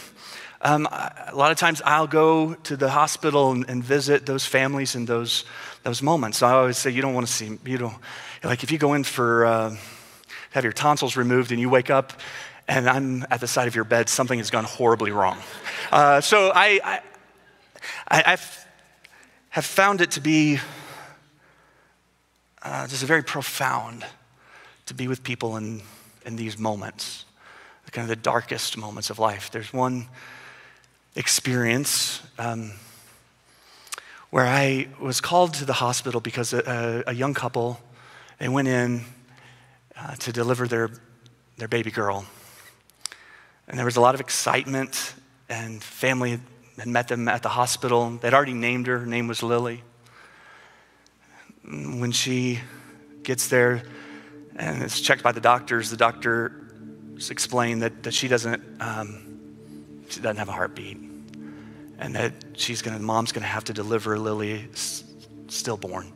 um, 0.62 0.88
a 0.88 1.32
lot 1.34 1.52
of 1.52 1.58
times 1.58 1.82
I'll 1.86 2.08
go 2.08 2.56
to 2.56 2.76
the 2.76 2.90
hospital 2.90 3.52
and, 3.52 3.70
and, 3.70 3.84
visit 3.84 4.26
those 4.26 4.46
families 4.46 4.96
in 4.96 5.06
those, 5.06 5.46
those 5.84 6.02
moments. 6.02 6.42
I 6.42 6.54
always 6.54 6.78
say, 6.78 6.90
you 6.90 7.02
don't 7.02 7.14
want 7.14 7.28
to 7.28 7.32
see, 7.32 7.60
you 7.66 7.78
don't, 7.78 7.96
like 8.44 8.64
if 8.64 8.72
you 8.72 8.78
go 8.78 8.94
in 8.94 9.04
for, 9.04 9.46
uh, 9.46 9.76
have 10.52 10.64
your 10.64 10.74
tonsils 10.74 11.18
removed 11.18 11.52
and 11.52 11.60
you 11.60 11.70
wake 11.70 11.90
up 11.90 12.14
and 12.68 12.90
I'm 12.90 13.26
at 13.30 13.40
the 13.40 13.48
side 13.48 13.68
of 13.68 13.76
your 13.76 13.84
bed, 13.84 14.10
something 14.10 14.40
has 14.40 14.50
gone 14.50 14.64
horribly 14.64 15.12
wrong. 15.12 15.38
Uh, 15.92 16.22
so 16.22 16.52
I, 16.54 16.80
I, 16.84 17.02
I 18.10 18.38
have 19.50 19.66
found 19.66 20.02
it 20.02 20.12
to 20.12 20.22
be 20.22 20.60
uh, 22.64 22.88
just 22.88 23.04
very 23.04 23.24
profound 23.24 24.06
to 24.88 24.94
be 24.94 25.08
with 25.08 25.24
people 25.24 25.58
in, 25.58 25.82
in 26.26 26.36
these 26.36 26.58
moments, 26.58 27.26
kind 27.92 28.04
of 28.04 28.10
the 28.10 28.22
darkest 28.22 28.78
moments 28.78 29.10
of 29.10 29.20
life. 29.20 29.52
There's 29.52 29.72
one 29.72 30.08
experience 31.16 32.22
um, 32.38 32.74
where 34.32 34.46
I 34.46 34.88
was 35.00 35.22
called 35.22 35.54
to 35.56 35.66
the 35.66 35.74
hospital 35.74 36.20
because 36.20 36.52
a, 36.52 37.04
a 37.08 37.14
young 37.14 37.34
couple, 37.34 37.80
they 38.40 38.50
went 38.50 38.68
in 38.68 39.06
uh, 39.96 40.16
to 40.16 40.34
deliver 40.34 40.68
their, 40.68 40.90
their 41.58 41.70
baby 41.70 41.92
girl. 41.92 42.26
And 43.68 43.78
there 43.78 43.86
was 43.86 43.96
a 43.96 44.02
lot 44.02 44.14
of 44.14 44.22
excitement, 44.22 45.16
and 45.50 45.82
family 45.84 46.40
had 46.78 46.88
met 46.88 47.08
them 47.08 47.28
at 47.28 47.42
the 47.42 47.50
hospital. 47.50 48.12
They'd 48.12 48.34
already 48.34 48.54
named 48.54 48.88
her. 48.88 49.00
Her 49.00 49.06
name 49.06 49.28
was 49.28 49.42
Lily. 49.42 49.84
When 51.64 52.12
she 52.12 52.60
gets 53.24 53.48
there 53.48 53.84
and 54.56 54.84
is 54.84 55.02
checked 55.02 55.24
by 55.24 55.32
the 55.32 55.42
doctors, 55.42 55.90
the 55.90 55.98
doctor 55.98 56.66
explained 57.30 57.82
that, 57.82 58.04
that 58.04 58.14
she 58.14 58.28
doesn't 58.28 58.62
um, 58.80 59.26
she 60.10 60.20
doesn't 60.20 60.38
have 60.38 60.50
a 60.50 60.52
heartbeat, 60.52 60.98
and 61.98 62.16
that 62.16 62.34
she's 62.54 62.82
gonna 62.82 63.00
mom's 63.00 63.32
gonna 63.32 63.48
have 63.48 63.64
to 63.64 63.74
deliver 63.74 64.20
Lily 64.20 64.68
s- 64.74 65.04
stillborn. 65.48 66.12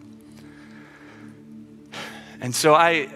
And 2.42 2.54
so 2.54 2.76
I 2.76 3.10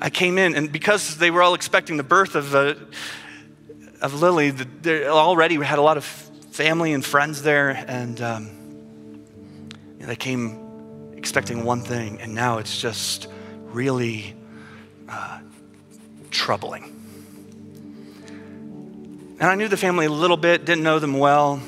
I 0.00 0.10
came 0.10 0.38
in, 0.38 0.54
and 0.54 0.72
because 0.72 1.18
they 1.18 1.30
were 1.30 1.42
all 1.42 1.54
expecting 1.54 1.96
the 1.96 2.02
birth 2.02 2.34
of 2.34 2.54
uh, 2.54 2.74
of 4.02 4.20
Lily, 4.20 4.50
they 4.50 5.06
already 5.06 5.58
we 5.58 5.64
had 5.64 5.78
a 5.78 5.82
lot 5.82 5.96
of 5.96 6.04
family 6.04 6.92
and 6.92 7.04
friends 7.04 7.42
there, 7.42 7.70
and 7.70 8.20
um, 8.20 8.50
you 9.94 10.00
know, 10.00 10.06
they 10.06 10.16
came 10.16 11.12
expecting 11.16 11.64
one 11.64 11.82
thing, 11.82 12.20
and 12.20 12.34
now 12.34 12.58
it's 12.58 12.80
just 12.80 13.28
really 13.66 14.34
uh, 15.08 15.38
troubling. 16.30 16.84
And 19.40 19.50
I 19.50 19.54
knew 19.54 19.68
the 19.68 19.76
family 19.76 20.06
a 20.06 20.10
little 20.10 20.36
bit, 20.36 20.64
didn't 20.64 20.82
know 20.82 20.98
them 20.98 21.18
well. 21.18 21.62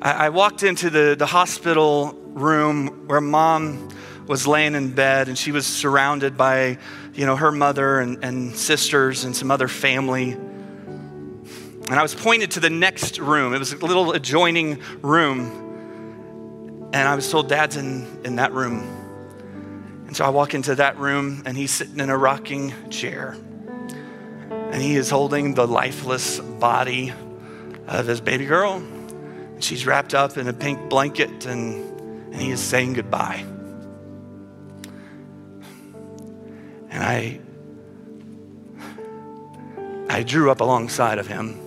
I, 0.00 0.26
I 0.26 0.28
walked 0.30 0.62
into 0.62 0.88
the, 0.88 1.14
the 1.18 1.26
hospital 1.26 2.12
room 2.12 3.06
where 3.06 3.20
mom 3.20 3.90
was 4.26 4.46
laying 4.46 4.74
in 4.74 4.92
bed 4.92 5.28
and 5.28 5.38
she 5.38 5.52
was 5.52 5.66
surrounded 5.66 6.36
by 6.36 6.78
you 7.14 7.24
know 7.24 7.36
her 7.36 7.52
mother 7.52 8.00
and, 8.00 8.24
and 8.24 8.56
sisters 8.56 9.24
and 9.24 9.36
some 9.36 9.50
other 9.50 9.68
family 9.68 10.36
and 11.88 11.98
i 11.98 12.02
was 12.02 12.14
pointed 12.14 12.50
to 12.52 12.60
the 12.60 12.70
next 12.70 13.18
room. 13.18 13.54
It 13.54 13.58
was 13.58 13.72
a 13.72 13.76
little 13.76 14.12
adjoining 14.12 14.80
room. 15.02 16.90
And 16.92 17.08
i 17.08 17.14
was 17.14 17.30
told 17.30 17.48
dad's 17.48 17.76
in, 17.76 18.06
in 18.24 18.36
that 18.36 18.52
room. 18.52 18.80
And 20.06 20.16
so 20.16 20.24
i 20.24 20.28
walk 20.28 20.54
into 20.54 20.74
that 20.76 20.98
room 20.98 21.42
and 21.46 21.56
he's 21.56 21.70
sitting 21.70 22.00
in 22.00 22.10
a 22.10 22.16
rocking 22.16 22.72
chair. 22.90 23.36
And 24.50 24.82
he 24.82 24.96
is 24.96 25.10
holding 25.10 25.54
the 25.54 25.66
lifeless 25.66 26.40
body 26.40 27.12
of 27.86 28.06
his 28.06 28.20
baby 28.20 28.46
girl. 28.46 28.74
And 28.74 29.62
she's 29.62 29.86
wrapped 29.86 30.14
up 30.14 30.36
in 30.36 30.48
a 30.48 30.52
pink 30.52 30.90
blanket 30.90 31.46
and, 31.46 32.00
and 32.32 32.36
he 32.36 32.50
is 32.50 32.60
saying 32.60 32.94
goodbye. 32.94 33.44
And 36.90 37.02
I, 37.02 37.40
I 40.08 40.22
drew 40.22 40.50
up 40.50 40.60
alongside 40.60 41.18
of 41.18 41.26
him, 41.26 41.60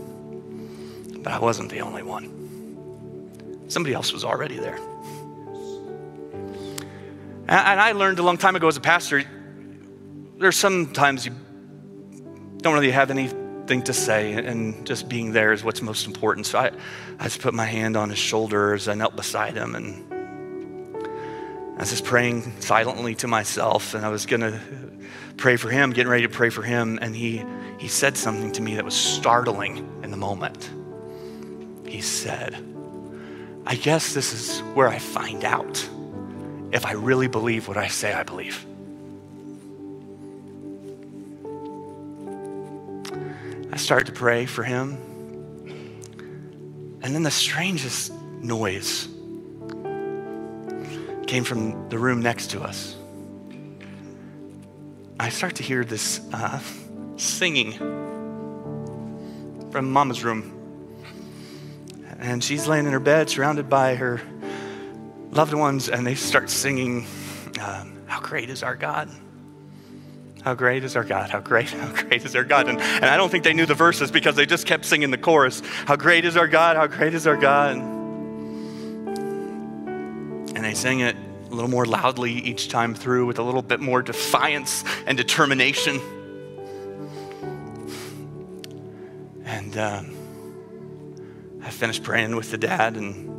but 1.23 1.33
I 1.33 1.39
wasn't 1.39 1.69
the 1.69 1.81
only 1.81 2.03
one. 2.03 3.65
Somebody 3.67 3.93
else 3.93 4.11
was 4.11 4.23
already 4.23 4.57
there. 4.57 4.79
And 7.47 7.79
I 7.79 7.93
learned 7.93 8.19
a 8.19 8.23
long 8.23 8.37
time 8.37 8.55
ago 8.55 8.67
as 8.67 8.77
a 8.77 8.81
pastor, 8.81 9.23
there's 10.37 10.55
sometimes 10.55 11.25
you 11.25 11.31
don't 12.57 12.73
really 12.73 12.91
have 12.91 13.09
anything 13.09 13.81
to 13.83 13.93
say, 13.93 14.33
and 14.33 14.85
just 14.85 15.09
being 15.09 15.31
there 15.31 15.51
is 15.51 15.63
what's 15.63 15.81
most 15.81 16.05
important. 16.05 16.45
So 16.45 16.59
I, 16.59 16.71
I 17.19 17.23
just 17.23 17.41
put 17.41 17.53
my 17.53 17.65
hand 17.65 17.97
on 17.97 18.09
his 18.09 18.19
shoulder 18.19 18.73
as 18.73 18.87
I 18.87 18.93
knelt 18.93 19.15
beside 19.15 19.55
him, 19.55 19.75
and 19.75 20.13
I 21.75 21.79
was 21.79 21.89
just 21.89 22.05
praying 22.05 22.61
silently 22.61 23.15
to 23.15 23.27
myself, 23.27 23.93
and 23.95 24.05
I 24.05 24.09
was 24.09 24.25
going 24.25 24.41
to 24.41 24.59
pray 25.37 25.55
for 25.55 25.69
him, 25.69 25.91
getting 25.91 26.11
ready 26.11 26.23
to 26.23 26.29
pray 26.29 26.49
for 26.49 26.61
him, 26.61 26.99
and 27.01 27.15
he, 27.15 27.43
he 27.79 27.87
said 27.87 28.15
something 28.17 28.51
to 28.51 28.61
me 28.61 28.75
that 28.75 28.85
was 28.85 28.95
startling 28.95 29.77
in 30.03 30.11
the 30.11 30.17
moment. 30.17 30.69
He 31.89 32.01
said, 32.01 32.55
I 33.65 33.73
guess 33.75 34.13
this 34.13 34.31
is 34.31 34.59
where 34.75 34.87
I 34.87 34.99
find 34.99 35.43
out 35.43 35.89
if 36.71 36.85
I 36.85 36.91
really 36.91 37.27
believe 37.27 37.67
what 37.67 37.77
I 37.77 37.87
say 37.87 38.13
I 38.13 38.21
believe. 38.21 38.63
I 43.71 43.77
started 43.77 44.05
to 44.05 44.11
pray 44.11 44.45
for 44.45 44.63
him, 44.63 44.97
and 47.01 47.15
then 47.15 47.23
the 47.23 47.31
strangest 47.31 48.13
noise 48.39 49.07
came 51.25 51.43
from 51.43 51.89
the 51.89 51.97
room 51.97 52.21
next 52.21 52.51
to 52.51 52.61
us. 52.61 52.95
I 55.19 55.29
start 55.29 55.55
to 55.55 55.63
hear 55.63 55.83
this 55.83 56.21
uh, 56.33 56.59
singing 57.17 57.73
from 59.71 59.91
Mama's 59.91 60.23
room. 60.23 60.58
And 62.29 62.43
she's 62.43 62.67
laying 62.67 62.85
in 62.85 62.93
her 62.93 62.99
bed, 62.99 63.27
surrounded 63.27 63.69
by 63.71 63.95
her 63.95 64.21
loved 65.31 65.55
ones, 65.55 65.89
and 65.89 66.05
they 66.05 66.13
start 66.13 66.51
singing, 66.51 67.07
um, 67.59 67.99
How 68.05 68.21
great 68.21 68.51
is 68.51 68.61
our 68.61 68.75
God! 68.75 69.09
How 70.43 70.53
great 70.53 70.83
is 70.83 70.95
our 70.95 71.03
God? 71.03 71.31
How 71.31 71.39
great, 71.39 71.69
how 71.71 71.91
great 71.91 72.23
is 72.23 72.35
our 72.35 72.43
God? 72.43 72.69
And, 72.69 72.79
and 72.79 73.05
I 73.05 73.17
don't 73.17 73.31
think 73.31 73.43
they 73.43 73.53
knew 73.53 73.65
the 73.65 73.73
verses 73.73 74.11
because 74.11 74.35
they 74.35 74.45
just 74.45 74.67
kept 74.67 74.85
singing 74.85 75.09
the 75.09 75.17
chorus 75.17 75.63
How 75.87 75.95
great 75.95 76.23
is 76.23 76.37
our 76.37 76.47
God? 76.47 76.77
How 76.77 76.85
great 76.85 77.15
is 77.15 77.25
our 77.25 77.35
God? 77.35 77.77
And 80.55 80.63
they 80.63 80.75
sing 80.75 80.99
it 80.99 81.15
a 81.49 81.53
little 81.55 81.71
more 81.71 81.87
loudly 81.87 82.33
each 82.33 82.69
time 82.69 82.93
through 82.93 83.25
with 83.25 83.39
a 83.39 83.43
little 83.43 83.63
bit 83.63 83.79
more 83.79 84.03
defiance 84.03 84.83
and 85.07 85.17
determination. 85.17 85.99
And 89.45 89.75
um, 89.79 90.18
I 91.63 91.69
finished 91.69 92.03
praying 92.03 92.35
with 92.35 92.51
the 92.51 92.57
dad 92.57 92.95
and 92.95 93.29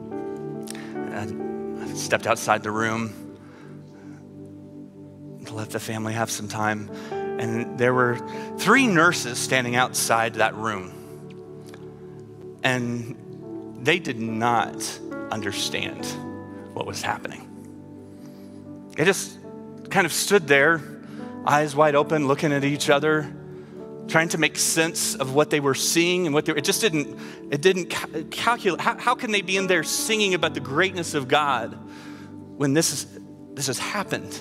I 1.83 1.95
stepped 1.95 2.27
outside 2.27 2.63
the 2.63 2.71
room 2.71 3.15
to 5.47 5.55
let 5.55 5.71
the 5.71 5.81
family 5.81 6.13
have 6.13 6.31
some 6.31 6.49
time. 6.49 6.91
And 7.11 7.79
there 7.79 7.95
were 7.95 8.19
three 8.59 8.87
nurses 8.87 9.39
standing 9.39 9.75
outside 9.77 10.35
that 10.35 10.55
room. 10.55 10.93
And 12.63 13.79
they 13.83 13.99
did 13.99 14.21
not 14.21 15.01
understand 15.31 16.05
what 16.75 16.87
was 16.87 17.03
happening. 17.03 17.47
They 18.97 19.05
just 19.05 19.39
kind 19.89 20.05
of 20.05 20.13
stood 20.13 20.47
there, 20.47 20.83
eyes 21.47 21.75
wide 21.75 21.95
open, 21.95 22.29
looking 22.29 22.53
at 22.53 22.65
each 22.65 22.91
other, 22.91 23.33
trying 24.11 24.29
to 24.29 24.39
make 24.39 24.59
sense 24.59 25.15
of 25.15 25.35
what 25.35 25.51
they 25.51 25.61
were 25.61 25.75
seeing 25.75 26.27
and 26.27 26.35
what 26.35 26.45
they 26.45 26.53
were, 26.53 26.59
it 26.59 26.65
just 26.65 26.81
didn't, 26.81 27.19
it 27.51 27.63
didn't 27.63 27.87
calculate. 28.31 28.81
How, 28.81 28.99
how 28.99 29.15
can 29.15 29.31
they 29.31 29.41
be 29.41 29.57
in 29.57 29.67
there 29.67 29.85
singing 29.85 30.35
about 30.35 30.55
the 30.55 30.61
greatness 30.61 31.15
of 31.15 31.29
God 31.29 31.79
when 32.59 32.75
this, 32.75 32.93
is, 32.93 33.21
this 33.55 33.69
has 33.69 33.79
happened? 33.79 34.39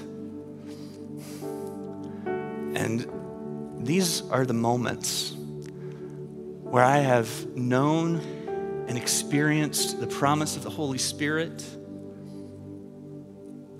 And 2.76 3.08
these 3.86 4.22
are 4.30 4.46
the 4.46 4.54
moments 4.54 5.34
where 6.64 6.84
I 6.84 6.98
have 6.98 7.56
known 7.56 8.18
and 8.88 8.98
experienced 8.98 10.00
the 10.00 10.08
promise 10.08 10.56
of 10.56 10.64
the 10.64 10.70
Holy 10.70 10.98
Spirit 10.98 11.64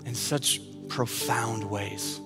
in 0.06 0.14
such 0.14 0.60
profound 0.88 1.68
ways. 1.68 2.20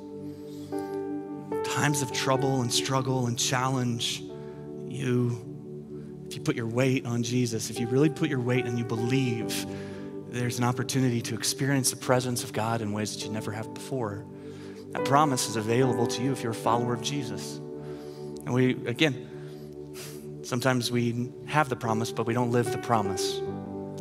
Times 1.75 2.03
of 2.03 2.13
trouble 2.13 2.63
and 2.63 2.73
struggle 2.73 3.27
and 3.27 3.37
challenge, 3.37 4.23
you, 4.87 6.25
if 6.25 6.37
you 6.37 6.41
put 6.41 6.55
your 6.55 6.69
weight 6.69 7.05
on 7.05 7.25
Jesus, 7.25 7.69
if 7.69 7.81
you 7.81 7.89
really 7.89 8.09
put 8.09 8.31
your 8.31 8.39
weight 8.39 8.65
and 8.65 8.79
you 8.79 8.85
believe, 8.85 9.67
there's 10.29 10.57
an 10.59 10.65
opportunity 10.65 11.21
to 11.23 11.35
experience 11.35 11.91
the 11.91 11.97
presence 11.97 12.45
of 12.45 12.53
God 12.53 12.81
in 12.81 12.93
ways 12.93 13.17
that 13.17 13.25
you 13.25 13.33
never 13.33 13.51
have 13.51 13.75
before. 13.75 14.25
That 14.93 15.05
promise 15.05 15.49
is 15.49 15.57
available 15.57 16.07
to 16.07 16.23
you 16.23 16.31
if 16.31 16.45
you're 16.45 16.53
a 16.53 16.55
follower 16.55 16.95
of 16.95 17.03
Jesus. 17.03 17.57
And 17.57 18.55
we, 18.55 18.75
again, 18.87 19.93
sometimes 20.45 20.93
we 20.93 21.33
have 21.47 21.69
the 21.69 21.77
promise, 21.77 22.13
but 22.13 22.25
we 22.25 22.35
don't 22.35 22.53
live 22.53 22.71
the 22.71 22.79
promise. 22.79 23.41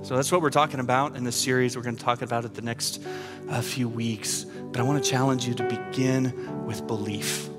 So 0.04 0.16
that's 0.16 0.32
what 0.32 0.44
we're 0.44 0.52
talking 0.52 0.80
about 0.80 1.16
in 1.16 1.24
this 1.24 1.38
series. 1.38 1.76
We're 1.76 1.82
going 1.82 1.96
to 1.96 2.04
talk 2.04 2.22
about 2.22 2.46
it 2.46 2.54
the 2.54 2.62
next 2.62 3.02
uh, 3.50 3.64
few 3.64 3.90
weeks. 3.90 4.44
But 4.44 4.80
I 4.80 4.84
want 4.84 5.04
to 5.04 5.10
challenge 5.10 5.48
you 5.48 5.56
to 5.56 5.64
begin 5.64 6.66
with 6.68 6.86
belief. 6.86 7.50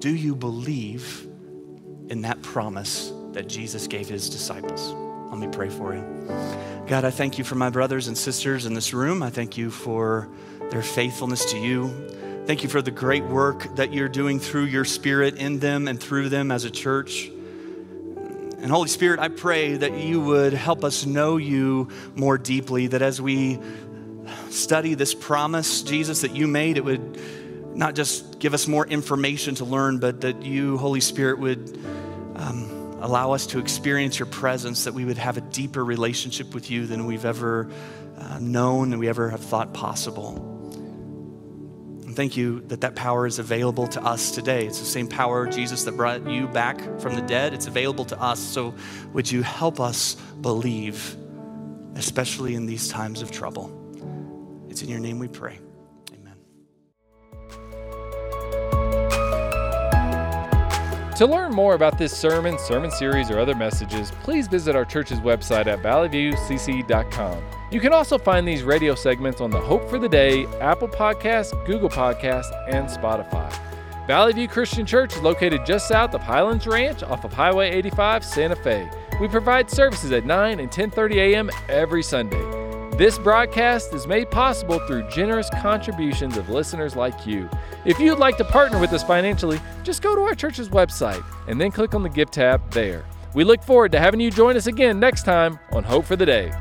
Do 0.00 0.14
you 0.14 0.34
believe 0.34 1.26
in 2.08 2.22
that 2.22 2.40
promise 2.40 3.12
that 3.32 3.48
Jesus 3.48 3.86
gave 3.86 4.08
his 4.08 4.30
disciples? 4.30 4.94
Let 5.30 5.38
me 5.38 5.46
pray 5.52 5.68
for 5.68 5.94
you. 5.94 6.02
God, 6.86 7.04
I 7.04 7.10
thank 7.10 7.36
you 7.36 7.44
for 7.44 7.54
my 7.54 7.68
brothers 7.68 8.08
and 8.08 8.16
sisters 8.16 8.64
in 8.64 8.72
this 8.72 8.94
room. 8.94 9.22
I 9.22 9.28
thank 9.28 9.58
you 9.58 9.70
for 9.70 10.30
their 10.70 10.82
faithfulness 10.82 11.52
to 11.52 11.58
you. 11.58 11.88
Thank 12.46 12.62
you 12.62 12.70
for 12.70 12.80
the 12.80 12.90
great 12.90 13.24
work 13.24 13.76
that 13.76 13.92
you're 13.92 14.08
doing 14.08 14.40
through 14.40 14.64
your 14.64 14.86
spirit 14.86 15.36
in 15.36 15.58
them 15.58 15.86
and 15.86 16.02
through 16.02 16.30
them 16.30 16.50
as 16.50 16.64
a 16.64 16.70
church. 16.70 17.28
And 17.28 18.70
Holy 18.70 18.88
Spirit, 18.88 19.20
I 19.20 19.28
pray 19.28 19.76
that 19.76 19.98
you 19.98 20.20
would 20.22 20.54
help 20.54 20.82
us 20.82 21.04
know 21.04 21.36
you 21.36 21.88
more 22.14 22.38
deeply, 22.38 22.86
that 22.86 23.02
as 23.02 23.20
we 23.20 23.58
study 24.48 24.94
this 24.94 25.14
promise, 25.14 25.82
Jesus, 25.82 26.22
that 26.22 26.34
you 26.34 26.46
made, 26.46 26.78
it 26.78 26.84
would 26.84 27.20
not 27.76 27.94
just 27.94 28.29
give 28.40 28.54
us 28.54 28.66
more 28.66 28.86
information 28.86 29.54
to 29.56 29.64
learn, 29.64 29.98
but 29.98 30.22
that 30.22 30.42
you, 30.42 30.78
Holy 30.78 31.00
Spirit, 31.00 31.38
would 31.38 31.78
um, 32.34 32.98
allow 33.00 33.32
us 33.32 33.46
to 33.48 33.58
experience 33.58 34.18
your 34.18 34.26
presence, 34.26 34.84
that 34.84 34.94
we 34.94 35.04
would 35.04 35.18
have 35.18 35.36
a 35.36 35.42
deeper 35.42 35.84
relationship 35.84 36.54
with 36.54 36.70
you 36.70 36.86
than 36.86 37.06
we've 37.06 37.26
ever 37.26 37.70
uh, 38.18 38.38
known 38.40 38.92
and 38.92 38.98
we 38.98 39.08
ever 39.08 39.28
have 39.28 39.40
thought 39.40 39.72
possible. 39.74 40.46
And 42.06 42.16
thank 42.16 42.36
you 42.36 42.60
that 42.68 42.80
that 42.80 42.96
power 42.96 43.26
is 43.26 43.38
available 43.38 43.86
to 43.88 44.02
us 44.02 44.32
today. 44.32 44.66
It's 44.66 44.80
the 44.80 44.86
same 44.86 45.06
power, 45.06 45.46
Jesus, 45.46 45.84
that 45.84 45.92
brought 45.92 46.26
you 46.26 46.48
back 46.48 46.80
from 46.98 47.14
the 47.14 47.22
dead. 47.22 47.54
It's 47.54 47.66
available 47.66 48.06
to 48.06 48.20
us. 48.20 48.40
So 48.40 48.74
would 49.12 49.30
you 49.30 49.42
help 49.42 49.78
us 49.78 50.16
believe, 50.40 51.16
especially 51.94 52.54
in 52.54 52.66
these 52.66 52.88
times 52.88 53.22
of 53.22 53.30
trouble? 53.30 53.76
It's 54.70 54.82
in 54.82 54.88
your 54.88 54.98
name 54.98 55.18
we 55.18 55.28
pray. 55.28 55.60
To 61.20 61.26
learn 61.26 61.52
more 61.52 61.74
about 61.74 61.98
this 61.98 62.16
sermon, 62.16 62.58
sermon 62.58 62.90
series, 62.90 63.30
or 63.30 63.38
other 63.38 63.54
messages, 63.54 64.10
please 64.22 64.48
visit 64.48 64.74
our 64.74 64.86
church's 64.86 65.20
website 65.20 65.66
at 65.66 65.82
valleyviewcc.com. 65.82 67.44
You 67.70 67.78
can 67.78 67.92
also 67.92 68.16
find 68.16 68.48
these 68.48 68.62
radio 68.62 68.94
segments 68.94 69.42
on 69.42 69.50
the 69.50 69.60
Hope 69.60 69.86
for 69.90 69.98
the 69.98 70.08
Day, 70.08 70.46
Apple 70.62 70.88
Podcasts, 70.88 71.52
Google 71.66 71.90
Podcasts, 71.90 72.50
and 72.70 72.88
Spotify. 72.88 73.54
Valley 74.06 74.32
View 74.32 74.48
Christian 74.48 74.86
Church 74.86 75.14
is 75.14 75.20
located 75.20 75.66
just 75.66 75.88
south 75.88 76.14
of 76.14 76.22
Highlands 76.22 76.66
Ranch 76.66 77.02
off 77.02 77.22
of 77.22 77.34
Highway 77.34 77.68
85, 77.68 78.24
Santa 78.24 78.56
Fe. 78.56 78.90
We 79.20 79.28
provide 79.28 79.68
services 79.68 80.12
at 80.12 80.24
9 80.24 80.58
and 80.58 80.70
10:30 80.70 81.16
a.m. 81.16 81.50
every 81.68 82.02
Sunday. 82.02 82.59
This 83.00 83.18
broadcast 83.18 83.94
is 83.94 84.06
made 84.06 84.30
possible 84.30 84.78
through 84.80 85.08
generous 85.08 85.48
contributions 85.62 86.36
of 86.36 86.50
listeners 86.50 86.94
like 86.96 87.26
you. 87.26 87.48
If 87.86 87.98
you'd 87.98 88.18
like 88.18 88.36
to 88.36 88.44
partner 88.44 88.78
with 88.78 88.92
us 88.92 89.02
financially, 89.02 89.58
just 89.82 90.02
go 90.02 90.14
to 90.14 90.20
our 90.20 90.34
church's 90.34 90.68
website 90.68 91.24
and 91.48 91.58
then 91.58 91.70
click 91.70 91.94
on 91.94 92.02
the 92.02 92.10
Give 92.10 92.30
tab 92.30 92.60
there. 92.72 93.06
We 93.32 93.42
look 93.42 93.62
forward 93.62 93.92
to 93.92 93.98
having 93.98 94.20
you 94.20 94.30
join 94.30 94.54
us 94.54 94.66
again 94.66 95.00
next 95.00 95.22
time 95.22 95.58
on 95.72 95.82
Hope 95.82 96.04
for 96.04 96.14
the 96.14 96.26
Day. 96.26 96.52